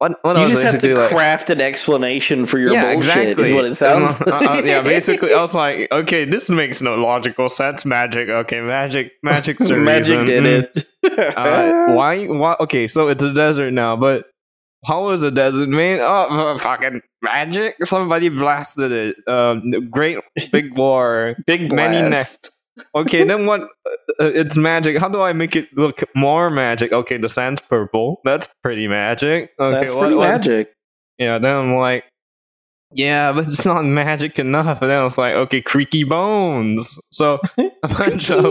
what? 0.04 0.24
What 0.24 0.38
you 0.38 0.48
just 0.48 0.64
have 0.64 0.82
to 0.82 0.96
like, 0.96 1.10
craft 1.10 1.50
an 1.50 1.62
explanation 1.62 2.46
for 2.46 2.60
your 2.60 2.74
yeah, 2.74 2.94
bullshit. 2.94 3.18
exactly. 3.18 3.50
Is 3.50 3.54
what 3.54 3.66
it 3.66 3.76
sounds. 3.76 4.22
Uh, 4.22 4.26
uh, 4.26 4.40
like. 4.46 4.66
yeah, 4.66 4.82
basically, 4.82 5.34
I 5.34 5.42
was 5.42 5.56
like, 5.56 5.88
okay, 5.92 6.26
this 6.26 6.50
makes 6.50 6.82
no 6.82 6.96
logical 6.96 7.50
sense. 7.50 7.86
Magic, 7.86 8.30
okay, 8.30 8.60
magic, 8.62 9.14
magic, 9.24 9.60
Magic 9.84 10.20
reason. 10.20 10.26
did 10.26 10.46
it. 10.46 10.88
Uh, 11.04 11.94
why? 11.94 12.26
Why? 12.28 12.56
Okay, 12.62 12.88
so 12.88 13.10
it's 13.10 13.22
a 13.22 13.34
desert 13.34 13.72
now, 13.72 13.98
but 13.98 14.26
how 14.86 15.04
was 15.04 15.22
a 15.22 15.32
desert 15.32 15.68
made? 15.68 16.00
Oh, 16.00 16.58
fucking 16.58 17.02
magic! 17.22 17.76
Somebody 17.84 18.30
blasted 18.30 18.92
it. 18.92 19.18
Um, 19.28 19.70
great 19.92 20.20
big 20.52 20.78
war. 20.78 21.36
Big 21.46 21.74
many 21.74 22.10
blast. 22.10 22.52
Okay, 22.96 23.24
then 23.24 23.46
what? 23.46 23.62
Uh, 23.62 24.26
it's 24.34 24.58
magic. 24.58 25.00
How 25.00 25.10
do 25.10 25.22
I 25.22 25.34
make 25.34 25.56
it 25.56 25.68
look 25.78 26.04
more 26.16 26.50
magic? 26.50 26.92
Okay, 26.92 27.18
the 27.18 27.30
sand's 27.30 27.62
purple. 27.62 28.20
That's 28.24 28.48
pretty 28.64 28.88
magic. 28.88 29.52
Okay, 29.60 29.76
That's 29.80 29.94
pretty 29.94 30.16
what- 30.16 30.28
magic. 30.30 30.74
yeah, 31.20 31.38
then 31.38 31.56
I'm 31.56 31.76
like, 31.76 32.06
yeah, 32.92 33.32
but 33.32 33.48
it's 33.48 33.66
not 33.66 33.86
magic 33.86 34.38
enough. 34.40 34.82
And 34.82 34.90
then 34.92 35.00
I 35.00 35.04
was 35.04 35.18
like, 35.18 35.34
okay, 35.34 35.62
creaky 35.62 36.04
bones. 36.04 36.98
So 37.12 37.40
a 37.58 37.88
bunch 37.88 38.30
of 38.30 38.46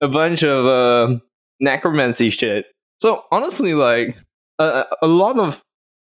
a 0.00 0.08
bunch 0.08 0.42
of 0.42 0.66
uh, 0.66 1.16
necromancy 1.60 2.30
shit. 2.30 2.66
So 3.00 3.24
honestly, 3.32 3.74
like 3.74 4.16
a, 4.58 4.84
a 5.02 5.06
lot 5.08 5.38
of 5.38 5.62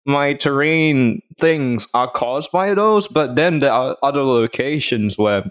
my 0.07 0.35
terrain 0.35 1.21
things 1.41 1.89
are 1.95 2.11
caused 2.11 2.53
by 2.53 2.75
those, 2.75 3.09
but 3.09 3.35
then 3.35 3.61
there 3.61 3.73
are 3.73 3.97
other 4.03 4.23
locations 4.23 5.19
where 5.19 5.45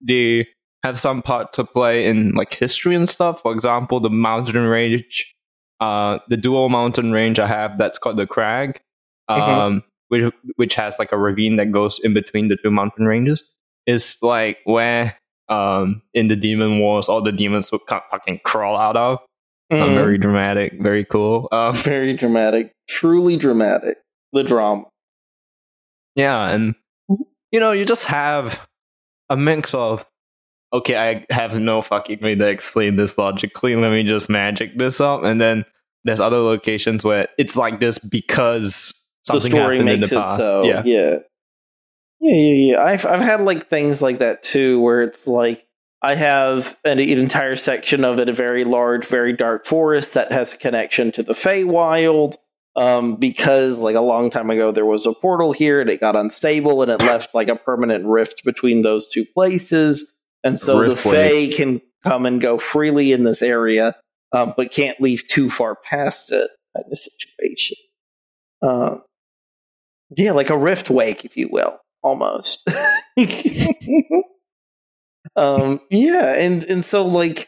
they 0.00 0.46
have 0.84 0.98
some 0.98 1.22
part 1.22 1.52
to 1.54 1.64
play 1.64 2.06
in 2.06 2.32
like 2.34 2.54
history 2.54 2.94
and 2.94 3.08
stuff. 3.08 3.42
For 3.42 3.52
example, 3.52 4.00
the 4.00 4.10
mountain 4.10 4.62
range, 4.64 5.34
uh, 5.80 6.18
the 6.28 6.36
dual 6.36 6.68
mountain 6.68 7.12
range 7.12 7.38
I 7.38 7.46
have 7.46 7.78
that's 7.78 7.98
called 7.98 8.16
the 8.16 8.26
Crag, 8.26 8.80
um, 9.28 9.82
which 10.08 10.32
which 10.56 10.74
has 10.74 10.98
like 10.98 11.12
a 11.12 11.18
ravine 11.18 11.56
that 11.56 11.72
goes 11.72 12.00
in 12.02 12.14
between 12.14 12.48
the 12.48 12.56
two 12.62 12.70
mountain 12.70 13.06
ranges, 13.06 13.42
is 13.86 14.16
like 14.22 14.58
where 14.64 15.16
um 15.48 16.02
in 16.12 16.28
the 16.28 16.36
demon 16.36 16.78
wars 16.78 17.08
all 17.08 17.22
the 17.22 17.32
demons 17.32 17.72
would 17.72 17.80
fucking 17.88 18.40
crawl 18.44 18.76
out 18.76 18.96
of. 18.96 19.18
Mhm. 19.72 19.94
very 19.94 20.18
dramatic, 20.18 20.80
very 20.80 21.04
cool. 21.04 21.48
Um, 21.52 21.74
Very 21.84 22.14
dramatic. 22.14 22.72
Truly 22.88 23.36
dramatic. 23.36 23.98
The 24.32 24.42
drama. 24.42 24.84
Yeah, 26.14 26.50
and 26.50 26.74
you 27.52 27.60
know, 27.60 27.72
you 27.72 27.84
just 27.84 28.06
have 28.06 28.67
a 29.30 29.36
mix 29.36 29.74
of 29.74 30.06
okay, 30.72 30.96
I 30.96 31.32
have 31.32 31.54
no 31.54 31.82
fucking 31.82 32.20
way 32.20 32.34
to 32.34 32.46
explain 32.46 32.96
this 32.96 33.16
logically. 33.16 33.74
Let 33.74 33.90
me 33.90 34.02
just 34.02 34.28
magic 34.28 34.76
this 34.76 35.00
up, 35.00 35.24
and 35.24 35.40
then 35.40 35.64
there's 36.04 36.20
other 36.20 36.38
locations 36.38 37.04
where 37.04 37.28
it's 37.38 37.56
like 37.56 37.80
this 37.80 37.98
because 37.98 38.94
something 39.24 39.50
the 39.50 39.56
story 39.56 39.76
happened 39.78 40.00
makes 40.00 40.12
in 40.12 40.16
the 40.16 40.22
it 40.22 40.26
past. 40.26 40.36
so. 40.38 40.62
yeah, 40.64 40.82
yeah, 40.84 41.18
yeah, 42.20 42.34
yeah, 42.34 42.72
yeah. 42.72 42.82
I've 42.82 43.06
I've 43.06 43.22
had 43.22 43.40
like 43.40 43.66
things 43.66 44.02
like 44.02 44.18
that 44.18 44.42
too, 44.42 44.80
where 44.80 45.02
it's 45.02 45.26
like 45.26 45.66
I 46.02 46.14
have 46.14 46.78
an, 46.84 46.98
an 46.98 47.08
entire 47.08 47.56
section 47.56 48.04
of 48.04 48.20
it, 48.20 48.28
a 48.28 48.32
very 48.32 48.64
large, 48.64 49.06
very 49.06 49.32
dark 49.32 49.66
forest 49.66 50.14
that 50.14 50.30
has 50.30 50.54
a 50.54 50.58
connection 50.58 51.10
to 51.12 51.22
the 51.22 51.32
Feywild. 51.32 52.36
Um, 52.78 53.16
because 53.16 53.80
like 53.80 53.96
a 53.96 54.00
long 54.00 54.30
time 54.30 54.50
ago 54.50 54.70
there 54.70 54.86
was 54.86 55.04
a 55.04 55.12
portal 55.12 55.52
here 55.52 55.80
and 55.80 55.90
it 55.90 56.00
got 56.00 56.14
unstable 56.14 56.80
and 56.80 56.92
it 56.92 57.00
left 57.00 57.34
like 57.34 57.48
a 57.48 57.56
permanent 57.56 58.06
rift 58.06 58.44
between 58.44 58.82
those 58.82 59.10
two 59.10 59.24
places. 59.24 60.14
And 60.44 60.56
so 60.56 60.86
the. 60.86 60.94
Fey 60.94 61.48
can 61.48 61.80
come 62.04 62.24
and 62.24 62.40
go 62.40 62.56
freely 62.56 63.12
in 63.12 63.24
this 63.24 63.42
area, 63.42 63.96
um, 64.32 64.54
but 64.56 64.70
can't 64.70 65.00
leave 65.00 65.26
too 65.26 65.50
far 65.50 65.74
past 65.74 66.30
it 66.30 66.50
kind 66.76 66.86
of 66.90 66.98
situation. 66.98 67.76
Um, 68.62 69.02
yeah, 70.16 70.32
like 70.32 70.50
a 70.50 70.58
rift 70.58 70.90
wake, 70.90 71.24
if 71.24 71.36
you 71.36 71.48
will, 71.50 71.78
almost. 72.02 72.68
um, 75.36 75.80
yeah, 75.90 76.34
and 76.34 76.64
and 76.64 76.84
so 76.84 77.04
like 77.04 77.46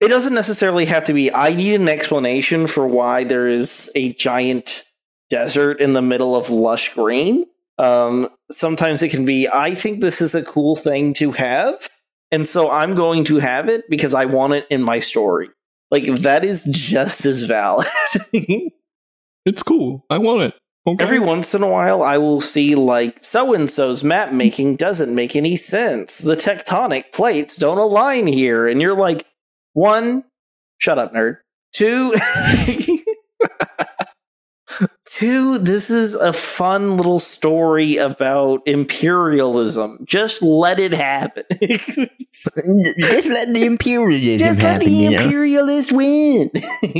it 0.00 0.08
doesn't 0.08 0.34
necessarily 0.34 0.86
have 0.86 1.04
to 1.04 1.12
be. 1.12 1.32
I 1.32 1.54
need 1.54 1.74
an 1.74 1.88
explanation 1.88 2.66
for 2.66 2.86
why 2.86 3.24
there 3.24 3.46
is 3.46 3.90
a 3.94 4.12
giant 4.14 4.84
desert 5.28 5.80
in 5.80 5.92
the 5.92 6.02
middle 6.02 6.34
of 6.34 6.50
lush 6.50 6.94
green. 6.94 7.44
Um, 7.78 8.28
sometimes 8.50 9.02
it 9.02 9.10
can 9.10 9.24
be. 9.24 9.48
I 9.48 9.74
think 9.74 10.00
this 10.00 10.20
is 10.20 10.34
a 10.34 10.42
cool 10.42 10.74
thing 10.74 11.12
to 11.14 11.32
have, 11.32 11.88
and 12.30 12.46
so 12.46 12.70
I'm 12.70 12.94
going 12.94 13.24
to 13.24 13.38
have 13.38 13.68
it 13.68 13.84
because 13.88 14.14
I 14.14 14.24
want 14.24 14.54
it 14.54 14.66
in 14.70 14.82
my 14.82 15.00
story. 15.00 15.50
Like 15.90 16.04
that 16.04 16.44
is 16.44 16.64
just 16.70 17.26
as 17.26 17.42
valid. 17.42 17.86
it's 18.32 19.62
cool. 19.62 20.04
I 20.08 20.18
want 20.18 20.42
it. 20.42 20.54
Okay. 20.86 21.02
Every 21.02 21.18
once 21.18 21.54
in 21.54 21.62
a 21.62 21.68
while, 21.68 22.02
I 22.02 22.16
will 22.16 22.40
see 22.40 22.74
like 22.74 23.22
so 23.22 23.52
and 23.52 23.70
so's 23.70 24.02
map 24.02 24.32
making 24.32 24.76
doesn't 24.76 25.14
make 25.14 25.36
any 25.36 25.56
sense. 25.56 26.18
The 26.18 26.36
tectonic 26.36 27.12
plates 27.12 27.56
don't 27.56 27.78
align 27.78 28.26
here, 28.26 28.66
and 28.66 28.80
you're 28.80 28.96
like, 28.96 29.26
one, 29.72 30.24
shut 30.78 30.98
up, 30.98 31.12
nerd. 31.12 31.38
Two, 31.72 32.14
two, 35.02 35.58
this 35.58 35.90
is 35.90 36.14
a 36.14 36.32
fun 36.32 36.96
little 36.96 37.18
story 37.18 37.96
about 37.96 38.62
imperialism. 38.66 39.98
Just 40.04 40.42
let 40.42 40.80
it 40.80 40.92
happen. 40.92 41.44
Just 41.62 42.56
let 42.56 43.54
the 43.54 43.64
imperialism 43.64 44.46
Just 44.46 44.62
let 44.62 44.72
happen, 44.74 44.88
the 44.88 44.94
you 44.94 45.10
know? 45.10 45.22
imperialist 45.22 45.92
win. 45.92 46.50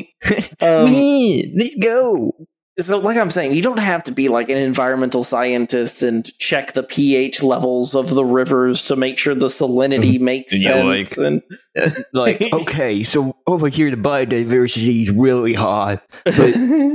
um, 0.60 0.84
Win, 0.84 1.52
let's 1.56 1.74
go. 1.76 2.34
So 2.80 2.98
like 2.98 3.16
i'm 3.16 3.30
saying 3.30 3.52
you 3.54 3.62
don't 3.62 3.78
have 3.78 4.02
to 4.02 4.12
be 4.12 4.28
like 4.28 4.48
an 4.48 4.58
environmental 4.58 5.22
scientist 5.22 6.02
and 6.02 6.36
check 6.38 6.72
the 6.72 6.82
ph 6.82 7.42
levels 7.42 7.94
of 7.94 8.10
the 8.10 8.24
rivers 8.24 8.82
to 8.82 8.96
make 8.96 9.18
sure 9.18 9.34
the 9.34 9.46
salinity 9.46 10.20
makes 10.20 10.52
Yeah, 10.52 10.82
sense 11.04 11.18
and 11.18 11.42
like 12.12 12.40
Okay, 12.52 13.02
so 13.02 13.36
over 13.46 13.68
here 13.68 13.90
the 13.90 13.96
biodiversity 13.96 15.02
is 15.02 15.10
really 15.10 15.54
high, 15.54 16.00
but 16.24 16.54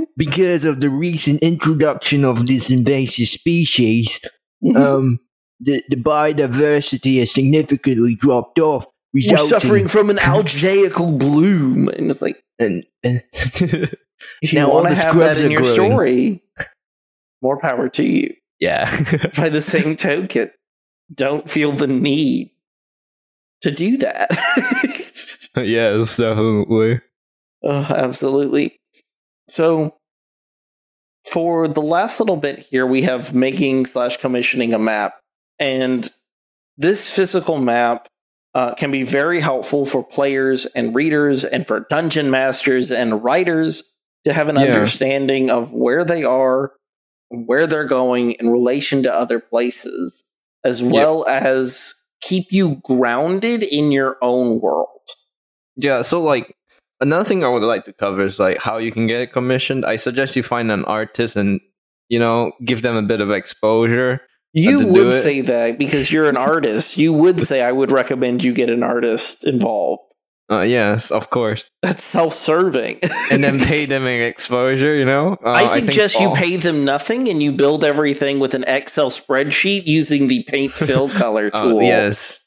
because 0.18 0.66
of 0.66 0.82
the 0.82 0.90
recent 0.90 1.42
introduction 1.42 2.26
of 2.26 2.46
this 2.48 2.70
invasive 2.70 3.28
species, 3.28 4.20
um, 4.76 5.20
the, 5.60 5.84
the 5.90 5.96
biodiversity 5.96 7.20
has 7.20 7.32
significantly 7.32 8.16
dropped 8.16 8.60
off, 8.60 8.86
we're 9.14 9.38
suffering 9.38 9.88
from 9.88 10.10
an 10.10 10.18
algaical 10.18 11.18
bloom 11.18 11.88
and 11.90 12.10
it's 12.10 12.22
like 12.22 12.44
and, 12.60 12.86
and 13.04 13.24
if 14.42 14.54
you 14.54 14.60
Now 14.60 14.72
want 14.74 14.88
to 14.90 14.96
have 14.96 15.16
that 15.18 15.40
in 15.40 15.52
your 15.52 15.62
growing. 15.62 15.74
story 15.74 16.44
more 17.42 17.60
power 17.60 17.90
to 17.90 18.04
you 18.04 18.34
yeah. 18.60 18.86
by 19.38 19.50
the 19.50 19.62
same 19.74 19.96
token 19.96 20.52
don't 21.14 21.50
feel 21.50 21.72
the 21.72 21.88
need 21.88 22.50
to 23.62 23.72
do 23.72 23.98
that 23.98 24.30
yes, 25.64 26.18
definitely. 26.18 27.02
Oh, 27.64 27.86
absolutely. 27.90 28.78
So, 29.48 29.96
for 31.32 31.68
the 31.68 31.82
last 31.82 32.20
little 32.20 32.38
bit 32.38 32.60
here, 32.60 32.86
we 32.86 33.04
have 33.04 33.34
making 33.34 33.86
slash 33.86 34.18
commissioning 34.18 34.74
a 34.74 34.80
map, 34.80 35.20
and 35.60 36.10
this 36.78 37.10
physical 37.10 37.58
map 37.58 38.08
uh, 38.54 38.74
can 38.76 38.92
be 38.92 39.04
very 39.04 39.40
helpful 39.42 39.86
for 39.86 40.04
players 40.04 40.66
and 40.66 40.96
readers 40.96 41.44
and 41.44 41.66
for 41.68 41.82
dungeon 41.90 42.30
masters 42.30 42.92
and 42.92 43.24
writers 43.24 43.84
to 44.26 44.34
have 44.34 44.50
an 44.50 44.56
Yeah. 44.56 44.64
understanding 44.64 45.50
of 45.50 45.74
where 45.74 46.04
they 46.04 46.24
are, 46.24 46.74
where 47.30 47.68
they're 47.68 47.86
going 47.86 48.32
in 48.34 48.50
relation 48.50 49.04
to 49.04 49.14
other 49.14 49.40
places, 49.40 50.26
as 50.64 50.82
well 50.82 51.26
as 51.28 51.96
keep 52.22 52.48
you 52.52 52.82
grounded 52.84 53.64
in 53.64 53.92
your 53.92 54.18
own 54.22 54.60
world. 54.60 54.90
Yeah, 55.76 56.02
so 56.02 56.22
like 56.22 56.56
another 57.02 57.26
thing 57.26 57.44
I 57.44 57.50
would 57.50 57.62
like 57.64 57.86
to 57.86 57.94
cover 57.94 58.26
is 58.26 58.40
like 58.40 58.60
how 58.62 58.78
you 58.78 58.92
can 58.92 59.08
get 59.08 59.22
it 59.22 59.32
commissioned. 59.34 59.86
I 59.86 59.96
suggest 59.98 60.36
you 60.36 60.44
find 60.44 60.72
an 60.72 60.86
artist 60.86 61.36
and 61.36 61.60
you 62.10 62.20
know 62.20 62.52
give 62.64 62.82
them 62.82 62.96
a 62.96 63.02
bit 63.04 63.22
of 63.22 63.30
exposure. 63.32 64.22
You 64.54 64.88
would 64.88 65.12
say 65.22 65.42
that 65.42 65.78
because 65.78 66.12
you're 66.14 66.30
an 66.30 66.38
artist. 66.38 66.98
You 66.98 67.12
would 67.12 67.40
say, 67.50 67.62
I 67.62 67.74
would 67.74 67.92
recommend 67.92 68.42
you 68.44 68.54
get 68.54 68.70
an 68.70 68.84
artist 68.84 69.44
involved. 69.44 70.05
Uh, 70.52 70.62
yes, 70.62 71.10
of 71.10 71.30
course, 71.32 71.66
That's 71.82 72.04
self 72.04 72.34
serving. 72.34 73.00
and 73.32 73.44
then 73.44 73.60
pay 73.60 73.86
them 73.86 74.06
an 74.06 74.22
exposure. 74.22 74.94
You 74.96 75.06
know, 75.06 75.38
uh, 75.44 75.50
I 75.52 75.66
suggest 75.80 76.20
you 76.20 76.28
all- 76.28 76.36
pay 76.36 76.56
them 76.58 76.86
nothing 76.86 77.28
and 77.30 77.42
you 77.42 77.52
build 77.52 77.84
everything 77.84 78.40
with 78.40 78.54
an 78.54 78.64
Excel 78.68 79.10
spreadsheet 79.10 79.88
using 79.88 80.28
the 80.28 80.44
paint 80.44 80.72
fill 80.74 81.10
color 81.24 81.50
Uh, 81.54 81.62
tool. 81.64 81.82
yes, 81.82 82.40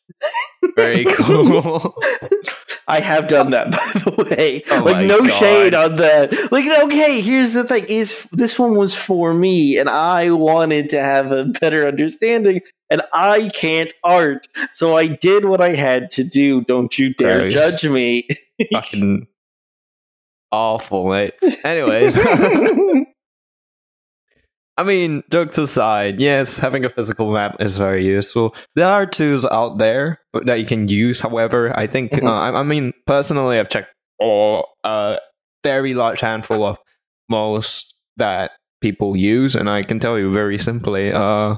very 0.77 1.05
cool. 1.07 1.97
I 2.89 3.01
have 3.01 3.29
done 3.29 3.51
that, 3.51 3.71
by 3.73 4.01
the 4.01 4.25
way. 4.31 4.63
Oh 4.71 4.83
like, 4.83 5.07
no 5.07 5.21
God. 5.21 5.39
shade 5.39 5.75
on 5.75 5.97
that. 5.97 6.33
Like, 6.51 6.65
okay, 6.85 7.21
here's 7.21 7.53
the 7.53 7.65
thing: 7.65 7.85
is 7.89 8.27
this 8.33 8.59
one 8.59 8.77
was 8.77 8.95
for 8.95 9.35
me, 9.35 9.77
and 9.79 9.91
I 9.91 10.31
wanted 10.31 10.89
to 10.91 11.01
have 11.01 11.31
a 11.31 11.45
better 11.45 11.87
understanding, 11.87 12.63
and 12.89 13.03
I 13.13 13.51
can't 13.55 13.93
art, 14.03 14.47
so 14.73 14.97
I 14.97 15.07
did 15.07 15.45
what 15.45 15.61
I 15.61 15.75
had 15.75 16.11
to 16.13 16.25
do. 16.25 16.63
Don't 16.63 16.99
you 16.99 17.13
dare 17.13 17.41
Gross. 17.41 17.53
judge 17.53 17.85
me. 17.85 18.27
Fucking 18.73 19.27
awful, 20.51 21.11
mate. 21.11 21.35
Anyways. 21.65 22.17
I 24.79 24.85
mean, 24.85 25.25
jokes 25.31 25.59
aside, 25.59 26.21
yes, 26.21 26.59
having 26.59 26.85
a 26.85 26.89
physical 26.89 27.33
map 27.33 27.57
is 27.61 27.77
very 27.77 28.07
useful. 28.07 28.55
There 28.77 28.87
are 28.87 29.05
tools 29.07 29.45
out 29.45 29.79
there 29.79 30.21
that 30.45 30.61
you 30.61 30.67
can 30.67 30.87
use. 30.87 31.21
However, 31.21 31.77
I 31.77 31.87
think, 31.89 32.13
Mhm. 32.13 32.29
uh, 32.29 32.33
I, 32.33 32.61
I 32.61 32.63
mean, 32.63 32.93
personally, 33.07 33.59
I've 33.59 33.69
checked 33.69 33.93
all 34.21 34.69
a 34.85 35.19
very 35.65 35.95
large 35.95 36.21
handful 36.21 36.65
of 36.65 36.79
most 37.29 37.93
that 38.19 38.53
people 38.81 39.17
use, 39.17 39.57
and 39.57 39.69
I 39.69 39.83
can 39.83 39.99
tell 39.99 40.17
you 40.17 40.33
very 40.33 40.59
simply, 40.59 41.13
uh, 41.13 41.57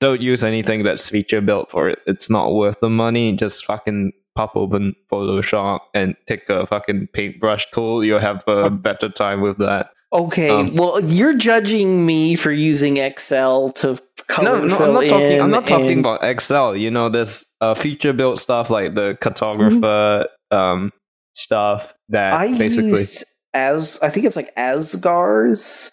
don't 0.00 0.20
use 0.20 0.44
anything 0.44 0.84
that's 0.84 1.08
feature 1.08 1.40
built 1.40 1.70
for 1.70 1.88
it. 1.88 1.98
It's 2.06 2.30
not 2.30 2.54
worth 2.54 2.78
the 2.80 2.88
money. 2.90 3.32
Just 3.32 3.64
fucking 3.66 4.12
pop 4.36 4.54
open 4.54 4.94
Photoshop 5.10 5.80
and 5.94 6.14
take 6.28 6.48
a 6.48 6.64
fucking 6.66 7.08
paintbrush 7.12 7.66
tool. 7.72 8.04
You'll 8.04 8.20
have 8.20 8.44
a 8.46 8.70
better 8.70 9.08
time 9.08 9.40
with 9.40 9.58
that. 9.58 9.88
Okay, 10.12 10.48
Um, 10.48 10.74
well, 10.76 11.00
you're 11.02 11.36
judging 11.36 12.06
me 12.06 12.36
for 12.36 12.52
using 12.52 12.96
Excel 12.96 13.70
to 13.72 14.00
color 14.28 14.60
No, 14.60 14.64
no, 14.66 14.76
fill 14.76 14.86
I'm 14.86 14.94
not 14.94 15.08
talking. 15.08 15.40
I'm 15.40 15.50
not 15.50 15.66
talking 15.66 15.98
about 15.98 16.22
Excel. 16.24 16.76
You 16.76 16.90
know, 16.90 17.08
there's 17.08 17.44
uh, 17.60 17.74
feature 17.74 18.12
built 18.12 18.38
stuff 18.40 18.70
like 18.70 18.94
the 18.94 19.18
cartographer 19.20 20.26
um, 20.50 20.92
stuff 21.34 21.92
that 22.10 22.32
I 22.34 22.56
basically. 22.56 22.90
used 22.90 23.24
as 23.52 23.98
I 24.02 24.08
think 24.10 24.26
it's 24.26 24.36
like 24.36 24.54
Azgaar's 24.54 25.90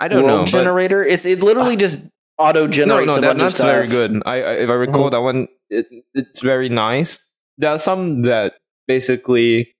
I 0.00 0.08
don't 0.08 0.26
know, 0.26 0.44
generator. 0.44 1.02
It's 1.02 1.24
it 1.24 1.42
literally 1.42 1.76
just 1.76 2.00
auto 2.38 2.68
generates 2.68 3.06
no, 3.06 3.14
a 3.14 3.20
that, 3.20 3.26
bunch 3.28 3.36
of 3.38 3.40
that's 3.40 3.54
stuff. 3.54 3.66
very 3.66 3.88
good. 3.88 4.22
I, 4.26 4.34
I 4.42 4.52
if 4.56 4.68
I 4.70 4.74
recall 4.74 5.08
Mhm. 5.08 5.10
that 5.12 5.20
one, 5.22 5.48
it, 5.70 5.86
it's 6.14 6.40
very 6.40 6.68
nice. 6.68 7.18
There 7.56 7.70
are 7.70 7.78
some 7.78 8.22
that 8.22 8.54
basically 8.86 9.74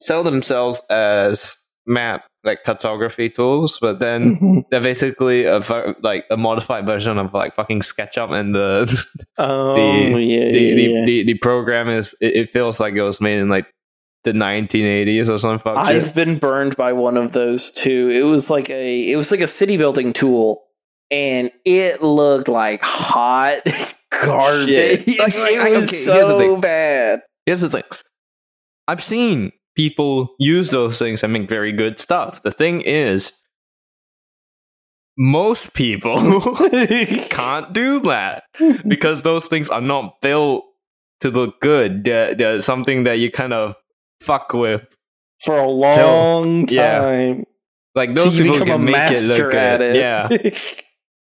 sell 0.00 0.22
themselves 0.22 0.80
as 0.88 1.56
map 1.86 2.24
like 2.44 2.62
cartography 2.64 3.28
tools, 3.28 3.78
but 3.80 3.98
then 3.98 4.36
Mhm. 4.36 4.62
they're 4.70 4.80
basically 4.80 5.44
a 5.44 5.60
ver- 5.60 5.94
like 6.02 6.24
a 6.30 6.36
modified 6.36 6.86
version 6.86 7.18
of 7.18 7.34
like 7.34 7.54
fucking 7.54 7.80
SketchUp, 7.80 8.30
and 8.32 8.54
the 8.54 9.04
oh 9.38 9.74
the, 9.76 9.82
yeah, 10.22 10.50
the, 10.52 10.60
yeah, 10.60 10.74
the, 10.74 10.82
yeah. 10.82 11.04
the, 11.04 11.24
the 11.24 11.34
program 11.38 11.88
is 11.90 12.14
it, 12.20 12.36
it 12.36 12.52
feels 12.52 12.80
like 12.80 12.94
it 12.94 13.02
was 13.02 13.20
made 13.20 13.38
in 13.38 13.48
like 13.48 13.66
the 14.24 14.32
1980s 14.32 15.28
or 15.28 15.38
something. 15.38 15.58
fuck. 15.60 15.76
I've 15.78 16.14
been 16.14 16.38
burned 16.38 16.76
by 16.76 16.92
one 16.92 17.16
of 17.16 17.32
those 17.32 17.70
too. 17.72 18.10
It 18.10 18.22
was 18.24 18.50
like 18.50 18.68
a 18.70 19.10
it 19.10 19.16
was 19.16 19.30
like 19.30 19.40
a 19.40 19.46
city 19.46 19.76
building 19.76 20.12
tool, 20.12 20.62
and 21.10 21.50
it 21.64 22.02
looked 22.02 22.48
like 22.48 22.80
hot 22.82 23.60
garbage. 24.22 24.66
Shit. 24.68 25.06
Like, 25.06 25.08
it 25.08 25.24
was 25.24 25.36
okay, 25.38 25.54
here's 25.74 26.04
so 26.06 26.38
thing. 26.38 26.60
bad. 26.60 27.20
Here's 27.46 27.60
the 27.62 27.70
thing. 27.70 27.82
I've 28.88 29.02
seen 29.02 29.52
people 29.80 30.28
use 30.38 30.70
those 30.70 30.98
things 30.98 31.22
and 31.22 31.32
make 31.32 31.48
very 31.48 31.72
good 31.72 31.98
stuff. 31.98 32.42
The 32.42 32.52
thing 32.52 32.82
is, 32.82 33.32
most 35.16 35.72
people 35.72 36.16
can't 37.30 37.72
do 37.72 38.00
that 38.00 38.42
because 38.86 39.22
those 39.22 39.46
things 39.46 39.70
are 39.70 39.80
not 39.80 40.20
built 40.20 40.64
to 41.20 41.30
look 41.30 41.60
good. 41.60 42.04
They're, 42.04 42.34
they're 42.34 42.60
something 42.60 43.04
that 43.04 43.20
you 43.20 43.30
kind 43.30 43.54
of 43.54 43.74
fuck 44.20 44.52
with. 44.52 44.82
For 45.40 45.56
a 45.56 45.66
long 45.68 46.68
yeah. 46.68 46.98
time, 47.00 47.44
Like 47.94 48.14
Till 48.14 48.24
those 48.26 48.36
you 48.38 48.44
people 48.44 48.58
become 48.66 48.68
a 48.68 48.76
can 48.76 48.84
make 48.84 49.10
it 49.12 49.22
look 49.22 49.38
master 49.38 49.50
good. 49.50 49.54
at 49.54 49.82
it. 49.82 49.96
Yeah. 49.96 50.50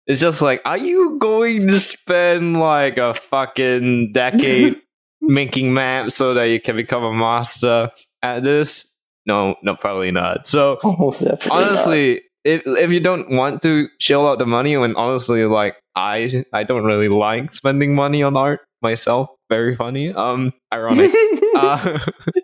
It's 0.07 0.21
just 0.21 0.43
like, 0.43 0.61
are 0.67 0.77
you 0.77 1.17
going 1.19 1.67
to 1.67 1.81
spend 1.81 2.61
like 2.61 2.99
a 2.99 3.15
fucking 3.15 4.13
decade 4.13 4.77
making 5.23 5.73
maps 5.73 6.17
so 6.17 6.35
that 6.35 6.45
you 6.51 6.61
can 6.61 6.77
become 6.77 7.03
a 7.05 7.13
master 7.15 7.91
at 8.25 8.43
this? 8.43 8.91
No, 9.27 9.55
no, 9.63 9.77
probably 9.77 10.11
not. 10.11 10.49
So 10.49 10.77
definitely 10.83 11.49
not. 11.49 11.63
honestly, 11.63 12.23
if 12.45 12.63
if 12.67 12.91
you 12.91 13.01
don't 13.01 13.31
want 13.31 13.63
to 13.63 13.89
shell 14.01 14.27
out 14.27 14.39
the 14.39 14.47
money, 14.47 14.75
and 14.75 14.97
honestly, 14.97 15.45
like 15.45 15.77
I 15.95 16.45
I 16.53 16.65
don't 16.65 16.85
really 16.85 17.09
like 17.09 17.53
spending 17.53 17.95
money 17.95 18.23
on 18.23 18.37
art 18.37 18.61
myself. 18.83 19.29
Very 19.49 19.77
funny. 19.77 20.13
Um, 20.13 20.53
ironic. 20.73 21.11
uh, 21.57 21.99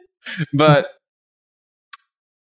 but 0.55 0.89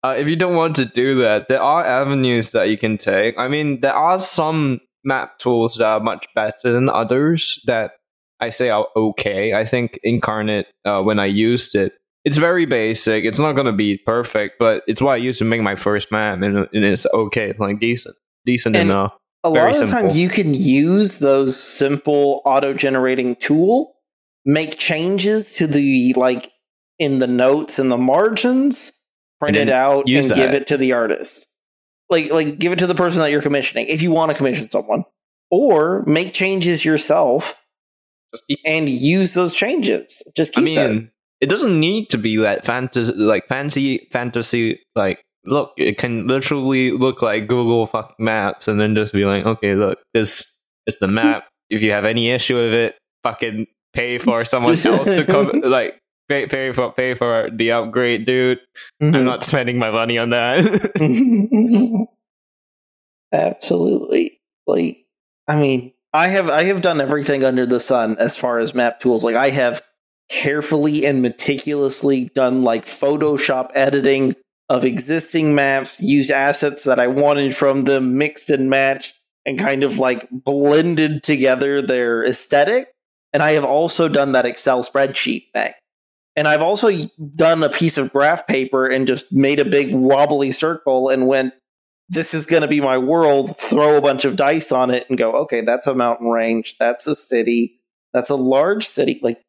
uh, 0.05 0.15
if 0.17 0.29
you 0.29 0.37
don't 0.37 0.57
want 0.57 0.77
to 0.77 0.85
do 0.85 1.21
that, 1.23 1.49
there 1.49 1.63
are 1.63 1.85
avenues 1.85 2.51
that 2.53 2.69
you 2.69 2.77
can 2.77 2.99
take. 2.99 3.39
I 3.39 3.49
mean, 3.49 3.81
there 3.81 3.95
are 3.95 4.19
some 4.19 4.81
map 5.05 5.39
tools 5.39 5.77
that 5.77 5.87
are 5.87 6.01
much 6.01 6.27
better 6.35 6.73
than 6.73 6.89
others 6.89 7.61
that 7.67 7.93
I 8.41 8.51
say 8.51 8.71
are 8.71 8.87
okay. 8.97 9.55
I 9.55 9.65
think 9.65 9.99
Inkarnate, 10.05 10.67
uh, 10.85 11.03
when 11.03 11.19
I 11.19 11.27
used 11.27 11.75
it, 11.75 11.95
it's 12.25 12.37
very 12.37 12.67
basic. 12.67 13.25
It's 13.25 13.39
not 13.39 13.53
going 13.53 13.67
to 13.67 13.73
be 13.73 13.99
perfect, 13.99 14.57
but 14.59 14.83
it's 14.87 15.03
what 15.03 15.13
I 15.13 15.17
used 15.17 15.39
to 15.41 15.45
make 15.45 15.61
my 15.63 15.75
first 15.75 16.13
map, 16.13 16.41
and, 16.43 16.57
and 16.57 16.69
it's 16.85 17.07
okay. 17.13 17.51
It's 17.51 17.59
like 17.59 17.81
decent, 17.81 18.17
decent 18.47 18.77
And- 18.77 18.91
enough. 18.91 19.13
a 19.45 19.51
lot 19.51 19.71
of 19.75 19.81
the 19.81 19.87
time 19.87 20.11
you 20.11 20.29
can 20.29 20.55
use 20.55 21.19
those 21.19 21.61
simple 21.61 22.43
auto 22.45 22.73
generating 22.75 23.35
tool 23.37 23.97
make 24.45 24.79
changes 24.79 25.55
to 25.55 25.67
the 25.67 26.13
like 26.17 26.51
in 26.99 27.19
the 27.19 27.27
notes 27.27 27.79
and 27.79 27.91
the 27.91 27.99
margins 27.99 28.93
print 29.41 29.57
it 29.57 29.69
out 29.69 30.01
and 30.01 30.09
use 30.09 30.31
give 30.33 30.55
it 30.55 30.67
to 30.69 30.77
the 30.77 30.93
artist 30.93 31.47
like 32.11 32.31
like 32.33 32.59
give 32.59 32.73
it 32.73 32.79
to 32.79 32.87
the 32.87 32.95
person 32.95 33.21
that 33.21 33.31
you're 33.31 33.43
commissioning 33.43 33.87
if 33.89 34.03
you 34.03 34.11
want 34.13 34.31
to 34.31 34.37
commission 34.37 34.69
someone 34.71 35.05
or 35.51 36.03
make 36.07 36.33
changes 36.33 36.85
yourself 36.85 37.65
and 38.65 38.89
use 38.89 39.35
those 39.35 39.55
changes 39.55 40.23
just 40.37 40.57
I 40.57 40.61
keep 40.61 40.65
mean, 40.65 40.77
that. 40.77 41.11
It 41.43 41.51
doesn't 41.51 41.79
need 41.79 42.09
to 42.11 42.17
be 42.19 42.37
that 42.39 42.65
fantasy, 42.65 43.13
like 43.15 43.47
fancy 43.49 44.09
fantasy. 44.13 44.81
Like, 44.95 45.21
look, 45.45 45.73
it 45.77 45.99
can 45.99 46.27
literally 46.29 46.93
look 46.93 47.21
like 47.21 47.49
Google 47.49 47.85
fucking 47.87 48.17
Maps, 48.25 48.69
and 48.69 48.81
then 48.81 48.95
just 48.95 49.13
be 49.13 49.25
like, 49.27 49.45
okay, 49.45 49.75
look, 49.75 49.99
this 50.15 50.47
is 50.87 50.99
the 51.01 51.09
map. 51.09 51.49
if 51.69 51.83
you 51.83 51.91
have 51.91 52.05
any 52.05 52.31
issue 52.31 52.55
with 52.57 52.73
it, 52.73 52.97
fucking 53.25 53.67
pay 53.93 54.19
for 54.19 54.45
someone 54.45 54.79
else 54.87 55.05
to 55.07 55.25
come. 55.27 55.51
Like, 55.65 55.99
pay 56.29 56.47
pay 56.47 56.73
for 56.73 56.93
pay 56.93 57.15
for 57.15 57.47
the 57.53 57.73
upgrade, 57.73 58.25
dude. 58.25 58.61
I'm 59.01 59.13
Mhm. 59.13 59.25
not 59.25 59.43
spending 59.45 59.79
my 59.79 59.91
money 59.91 60.19
on 60.19 60.31
that. 60.31 60.63
Absolutely. 63.33 64.39
Like, 64.67 65.05
I 65.49 65.57
mean, 65.57 65.93
I 66.13 66.29
have 66.29 66.49
I 66.49 66.65
have 66.65 66.83
done 66.83 67.01
everything 67.01 67.45
under 67.45 67.67
the 67.67 67.81
sun 67.81 68.17
as 68.19 68.37
far 68.37 68.59
as 68.59 68.75
map 68.75 69.01
tools. 69.01 69.25
Like, 69.25 69.35
I 69.37 69.51
have 69.51 69.83
carefully 70.33 71.05
and 71.05 71.21
meticulously 71.21 72.31
done 72.35 72.63
like 72.63 72.87
Photoshop 72.87 73.71
editing 73.75 74.35
of 74.69 74.85
existing 74.85 75.55
maps, 75.55 76.01
used 76.01 76.31
assets 76.31 76.85
that 76.85 76.99
I 76.99 77.07
wanted 77.07 77.55
from 77.55 77.83
them, 77.83 78.17
mixed 78.17 78.49
and 78.49 78.71
matched, 78.71 79.15
and 79.45 79.59
kind 79.59 79.85
of 79.85 79.99
like 79.99 80.29
blended 80.31 81.23
together 81.23 81.83
their 81.83 82.25
aesthetic. 82.25 82.89
And 83.35 83.43
I 83.43 83.53
have 83.53 83.65
also 83.65 84.09
done 84.09 84.33
that 84.33 84.47
Excel 84.47 84.83
spreadsheet 84.83 85.53
thing. 85.53 85.73
And 86.35 86.49
I've 86.49 86.63
also 86.63 86.91
done 87.37 87.63
a 87.63 87.69
piece 87.69 87.99
of 87.99 88.13
graph 88.13 88.47
paper 88.47 88.87
and 88.87 89.07
just 89.07 89.33
made 89.33 89.61
a 89.61 89.67
big 89.67 89.95
wobbly 89.95 90.51
circle 90.51 91.11
and 91.11 91.29
went, 91.29 91.53
this 92.09 92.33
is 92.33 92.47
going 92.47 92.63
to 92.63 92.69
be 92.69 92.81
my 92.81 92.97
world, 92.97 93.55
throw 93.57 93.99
a 93.99 94.03
bunch 94.03 94.25
of 94.25 94.37
dice 94.37 94.73
on 94.73 94.91
it 94.91 95.05
and 95.11 95.19
go, 95.19 95.33
okay, 95.33 95.61
that's 95.61 95.87
a 95.87 95.95
mountain 95.95 96.29
range. 96.29 96.77
That's 96.79 97.07
a 97.07 97.15
city. 97.15 97.81
That's 98.15 98.31
a 98.31 98.35
large 98.35 98.85
city. 98.85 99.21
Like, 99.23 99.43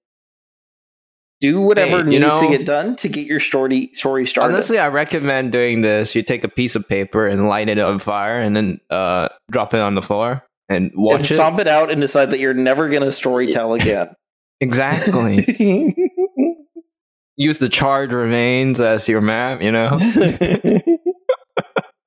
do 1.44 1.60
whatever 1.62 1.98
Hey, 2.04 2.12
you 2.14 2.20
needs 2.20 2.34
know- 2.34 2.42
to 2.42 2.58
get 2.58 2.66
done 2.66 2.96
to 2.96 3.10
get 3.10 3.28
your 3.28 3.40
story 3.42 3.90
story 3.92 4.26
started. 4.26 4.54
Honestly, 4.56 4.80
I 4.80 4.88
recommend 4.88 5.52
doing 5.52 5.82
this. 5.82 6.16
You 6.16 6.24
take 6.24 6.44
a 6.46 6.48
piece 6.48 6.76
of 6.76 6.88
paper 6.88 7.28
and 7.28 7.48
light 7.50 7.68
it 7.68 7.78
on 7.80 8.00
fire, 8.00 8.40
and 8.40 8.56
then 8.56 8.80
uh, 8.90 9.28
drop 9.52 9.74
it 9.74 9.82
on 9.82 9.96
the 9.96 10.02
floor 10.02 10.44
and 10.70 10.86
and 10.86 10.92
watch 10.96 11.30
it. 11.30 11.34
stomp 11.36 11.60
it 11.60 11.68
out 11.68 11.92
and 11.92 12.00
decide 12.00 12.32
that 12.32 12.40
you're 12.40 12.54
never 12.54 12.88
going 12.90 13.04
to 13.04 13.12
story 13.12 13.48
tell 13.52 13.74
again. 13.80 14.14
Exactly. 14.62 15.46
Use 17.36 17.58
the 17.58 17.68
charred 17.68 18.14
remains 18.14 18.80
as 18.80 19.08
your 19.10 19.20
map. 19.20 19.62
You 19.62 19.72
know, 19.72 19.98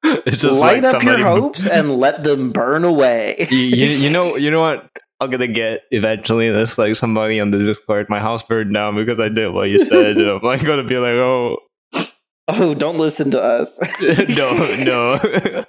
Light 0.04 0.82
like 0.82 0.94
up 0.94 1.02
your 1.02 1.18
hopes 1.18 1.66
and 1.66 1.96
let 1.96 2.22
them 2.22 2.52
burn 2.52 2.84
away. 2.84 3.46
you, 3.50 3.58
you, 3.58 3.86
you 3.86 4.10
know, 4.10 4.36
you 4.36 4.50
know 4.52 4.60
what? 4.60 4.88
I'm 5.20 5.30
gonna 5.30 5.46
get 5.46 5.82
eventually. 5.90 6.50
This 6.50 6.76
like 6.78 6.94
somebody 6.96 7.40
on 7.40 7.50
the 7.50 7.58
Discord. 7.58 8.08
My 8.10 8.18
house 8.20 8.44
burned 8.44 8.74
down 8.74 8.96
because 8.96 9.18
I 9.18 9.28
did 9.28 9.48
what 9.52 9.68
you 9.70 9.78
said. 9.80 10.16
and 10.18 10.28
I'm 10.28 10.42
like 10.42 10.62
gonna 10.64 10.84
be 10.84 10.98
like, 10.98 11.14
oh 11.14 11.58
oh, 12.48 12.74
don't 12.74 12.98
listen 12.98 13.30
to 13.30 13.40
us. 13.40 13.78
no, 14.02 14.84
no. 14.84 15.64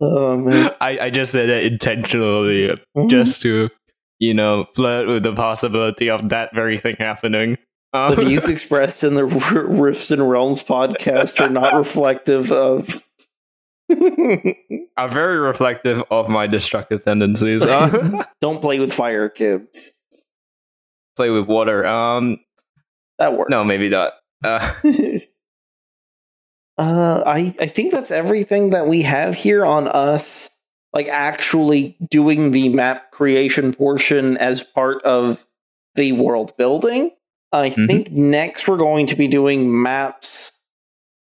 oh 0.00 0.36
man. 0.36 0.70
I, 0.80 0.98
I 0.98 1.10
just 1.10 1.32
said 1.32 1.48
it 1.48 1.64
intentionally, 1.72 2.68
Mm-hmm. 2.96 3.08
just 3.08 3.42
to 3.42 3.68
you 4.18 4.34
know 4.34 4.66
flirt 4.74 5.08
with 5.08 5.22
the 5.22 5.34
possibility 5.34 6.08
of 6.10 6.28
that 6.28 6.54
very 6.54 6.78
thing 6.78 6.96
happening. 6.98 7.58
Um, 7.92 8.14
the 8.14 8.24
views 8.24 8.46
expressed 8.46 9.02
in 9.02 9.14
the 9.14 9.22
R- 9.24 9.66
Rifts 9.66 10.10
and 10.12 10.30
Realms 10.30 10.62
podcast 10.62 11.40
are 11.40 11.48
not 11.50 11.74
reflective 11.74 12.52
of. 12.52 13.02
Are 14.96 15.08
very 15.08 15.38
reflective 15.38 16.02
of 16.10 16.28
my 16.28 16.46
destructive 16.46 17.02
tendencies. 17.04 17.62
Uh, 17.64 18.24
Don't 18.40 18.60
play 18.60 18.78
with 18.80 18.92
fire, 18.92 19.28
kids. 19.28 19.94
play 21.16 21.30
with 21.30 21.46
water. 21.46 21.86
Um, 21.86 22.38
That 23.18 23.36
works. 23.36 23.50
no, 23.50 23.64
maybe 23.64 23.88
not. 23.88 24.12
Uh, 24.44 24.74
uh, 26.78 27.22
I 27.26 27.54
I 27.60 27.66
think 27.66 27.92
that's 27.92 28.10
everything 28.10 28.70
that 28.70 28.86
we 28.86 29.02
have 29.02 29.34
here 29.34 29.64
on 29.64 29.88
us. 29.88 30.50
Like 30.92 31.06
actually 31.06 31.96
doing 32.10 32.50
the 32.50 32.68
map 32.68 33.12
creation 33.12 33.72
portion 33.72 34.36
as 34.38 34.62
part 34.64 35.00
of 35.04 35.46
the 35.94 36.12
world 36.12 36.52
building. 36.58 37.10
I 37.52 37.70
Mhm. 37.70 37.86
think 37.86 38.10
next 38.10 38.66
we're 38.66 38.76
going 38.76 39.06
to 39.06 39.14
be 39.16 39.28
doing 39.28 39.80
maps 39.82 40.52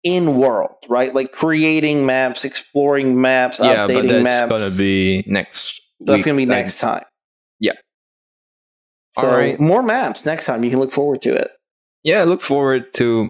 in 0.03 0.37
world, 0.39 0.77
right? 0.89 1.15
Like 1.15 1.33
creating 1.33 2.07
maps, 2.07 2.45
exploring 2.45 3.21
maps, 3.21 3.61
yeah, 3.61 3.87
but 3.87 3.97
updating 3.97 4.25
that's 4.25 4.51
maps. 4.51 4.65
gonna 4.65 4.77
be 4.77 5.25
next. 5.27 5.81
That's 6.01 6.19
week, 6.19 6.25
going 6.27 6.37
to 6.37 6.41
be 6.41 6.47
next 6.47 6.79
time. 6.79 7.05
Yeah. 7.59 7.73
So 9.13 9.29
Alright. 9.29 9.61
more 9.61 9.83
maps 9.83 10.25
next 10.25 10.47
time. 10.47 10.65
You 10.65 10.71
can 10.71 10.79
look 10.79 10.93
forward 10.93 11.21
to 11.23 11.35
it. 11.35 11.51
yeah, 12.03 12.23
look 12.25 12.41
forward 12.41 12.93
to 12.95 13.29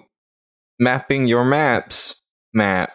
mapping 0.78 1.26
your 1.26 1.44
maps. 1.44 2.14
Map. 2.54 2.92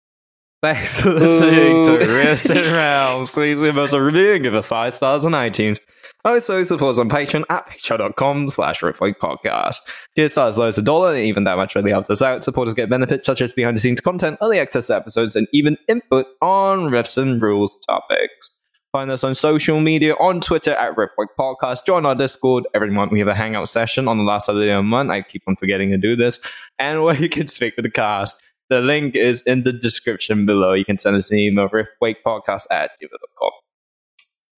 Thanks 0.62 1.00
for 1.00 1.10
listening 1.12 1.84
to 1.84 2.04
Ooh. 2.04 2.16
Rifts 2.16 2.48
and 2.48 2.58
Realms. 2.58 3.32
Please 3.32 3.58
leave 3.58 3.76
us 3.76 3.92
a 3.92 4.02
review 4.02 4.34
and 4.34 4.42
give 4.42 4.54
us 4.54 4.68
five 4.68 4.94
stars 4.94 5.24
on 5.24 5.32
iTunes. 5.32 5.78
Also, 6.24 6.62
support 6.62 6.94
us 6.94 6.98
on 6.98 7.10
Patreon 7.10 7.44
at 7.50 7.68
patreon.com 7.68 8.48
slash 8.48 8.80
Podcast. 8.80 9.76
Tier 10.16 10.28
stars 10.28 10.56
loads 10.56 10.78
a 10.78 10.82
dollar, 10.82 11.16
even 11.16 11.44
that 11.44 11.56
much 11.56 11.74
really 11.74 11.90
helps 11.90 12.08
us 12.08 12.22
out. 12.22 12.42
Supporters 12.42 12.72
get 12.72 12.88
benefits 12.88 13.26
such 13.26 13.42
as 13.42 13.52
behind 13.52 13.76
the 13.76 13.80
scenes 13.80 14.00
content, 14.00 14.38
early 14.40 14.58
access 14.58 14.88
episodes, 14.88 15.36
and 15.36 15.46
even 15.52 15.76
input 15.86 16.26
on 16.40 16.90
Rifts 16.90 17.18
and 17.18 17.42
Realms 17.42 17.76
topics. 17.86 18.58
Find 18.90 19.10
us 19.10 19.22
on 19.22 19.34
social 19.34 19.80
media 19.80 20.14
on 20.14 20.40
Twitter 20.40 20.70
at 20.70 20.96
Riftwake 20.96 21.34
Podcast. 21.38 21.84
Join 21.84 22.06
our 22.06 22.14
Discord. 22.14 22.64
Every 22.72 22.90
month 22.90 23.12
we 23.12 23.18
have 23.18 23.28
a 23.28 23.34
hangout 23.34 23.68
session 23.68 24.08
on 24.08 24.18
the 24.18 24.24
last 24.24 24.46
Saturday 24.46 24.70
of 24.70 24.78
the 24.78 24.82
month. 24.84 25.10
I 25.10 25.20
keep 25.22 25.42
on 25.46 25.56
forgetting 25.56 25.90
to 25.90 25.98
do 25.98 26.16
this. 26.16 26.38
And 26.78 27.02
where 27.04 27.16
you 27.16 27.28
can 27.28 27.48
speak 27.48 27.74
with 27.76 27.84
the 27.84 27.90
cast. 27.90 28.40
The 28.70 28.80
link 28.80 29.14
is 29.14 29.42
in 29.42 29.64
the 29.64 29.72
description 29.72 30.46
below. 30.46 30.72
You 30.72 30.86
can 30.86 30.96
send 30.96 31.16
us 31.16 31.30
an 31.30 31.38
email, 31.38 31.68
riftwakepodcast 31.68 32.66
at 32.70 32.92
gmail.com. 33.02 33.50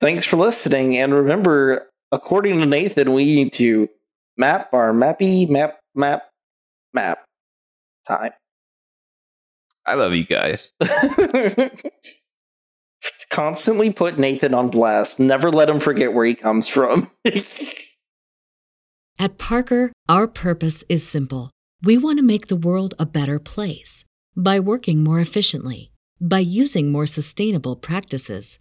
Thanks 0.07 0.25
for 0.25 0.37
listening. 0.37 0.97
And 0.97 1.13
remember, 1.13 1.91
according 2.13 2.61
to 2.61 2.67
Nathan, 2.67 3.13
we 3.13 3.25
need 3.25 3.53
to 3.55 3.89
map 4.37 4.73
our 4.73 4.93
mappy 4.93 5.51
map 5.51 5.81
map 5.97 6.29
map 6.95 7.25
time. 8.07 8.31
I 9.85 9.95
love 9.95 10.13
you 10.13 10.25
guys. 10.25 10.71
Constantly 13.33 13.93
put 13.93 14.17
Nathan 14.17 14.55
on 14.55 14.69
blast. 14.69 15.19
Never 15.19 15.51
let 15.51 15.69
him 15.69 15.81
forget 15.81 16.13
where 16.13 16.25
he 16.25 16.37
comes 16.37 16.69
from. 16.69 17.11
At 19.19 19.39
Parker, 19.39 19.91
our 20.09 20.29
purpose 20.29 20.85
is 20.89 21.05
simple. 21.05 21.51
We 21.83 21.99
want 21.99 22.21
to 22.21 22.25
make 22.25 22.47
the 22.47 22.55
world 22.55 22.95
a 23.01 23.07
better 23.07 23.41
place 23.41 24.05
by 24.37 24.61
working 24.61 25.03
more 25.03 25.19
efficiently, 25.19 25.91
by 26.21 26.39
using 26.39 26.93
more 26.93 27.09
sustainable 27.09 27.75
practices, 27.75 28.61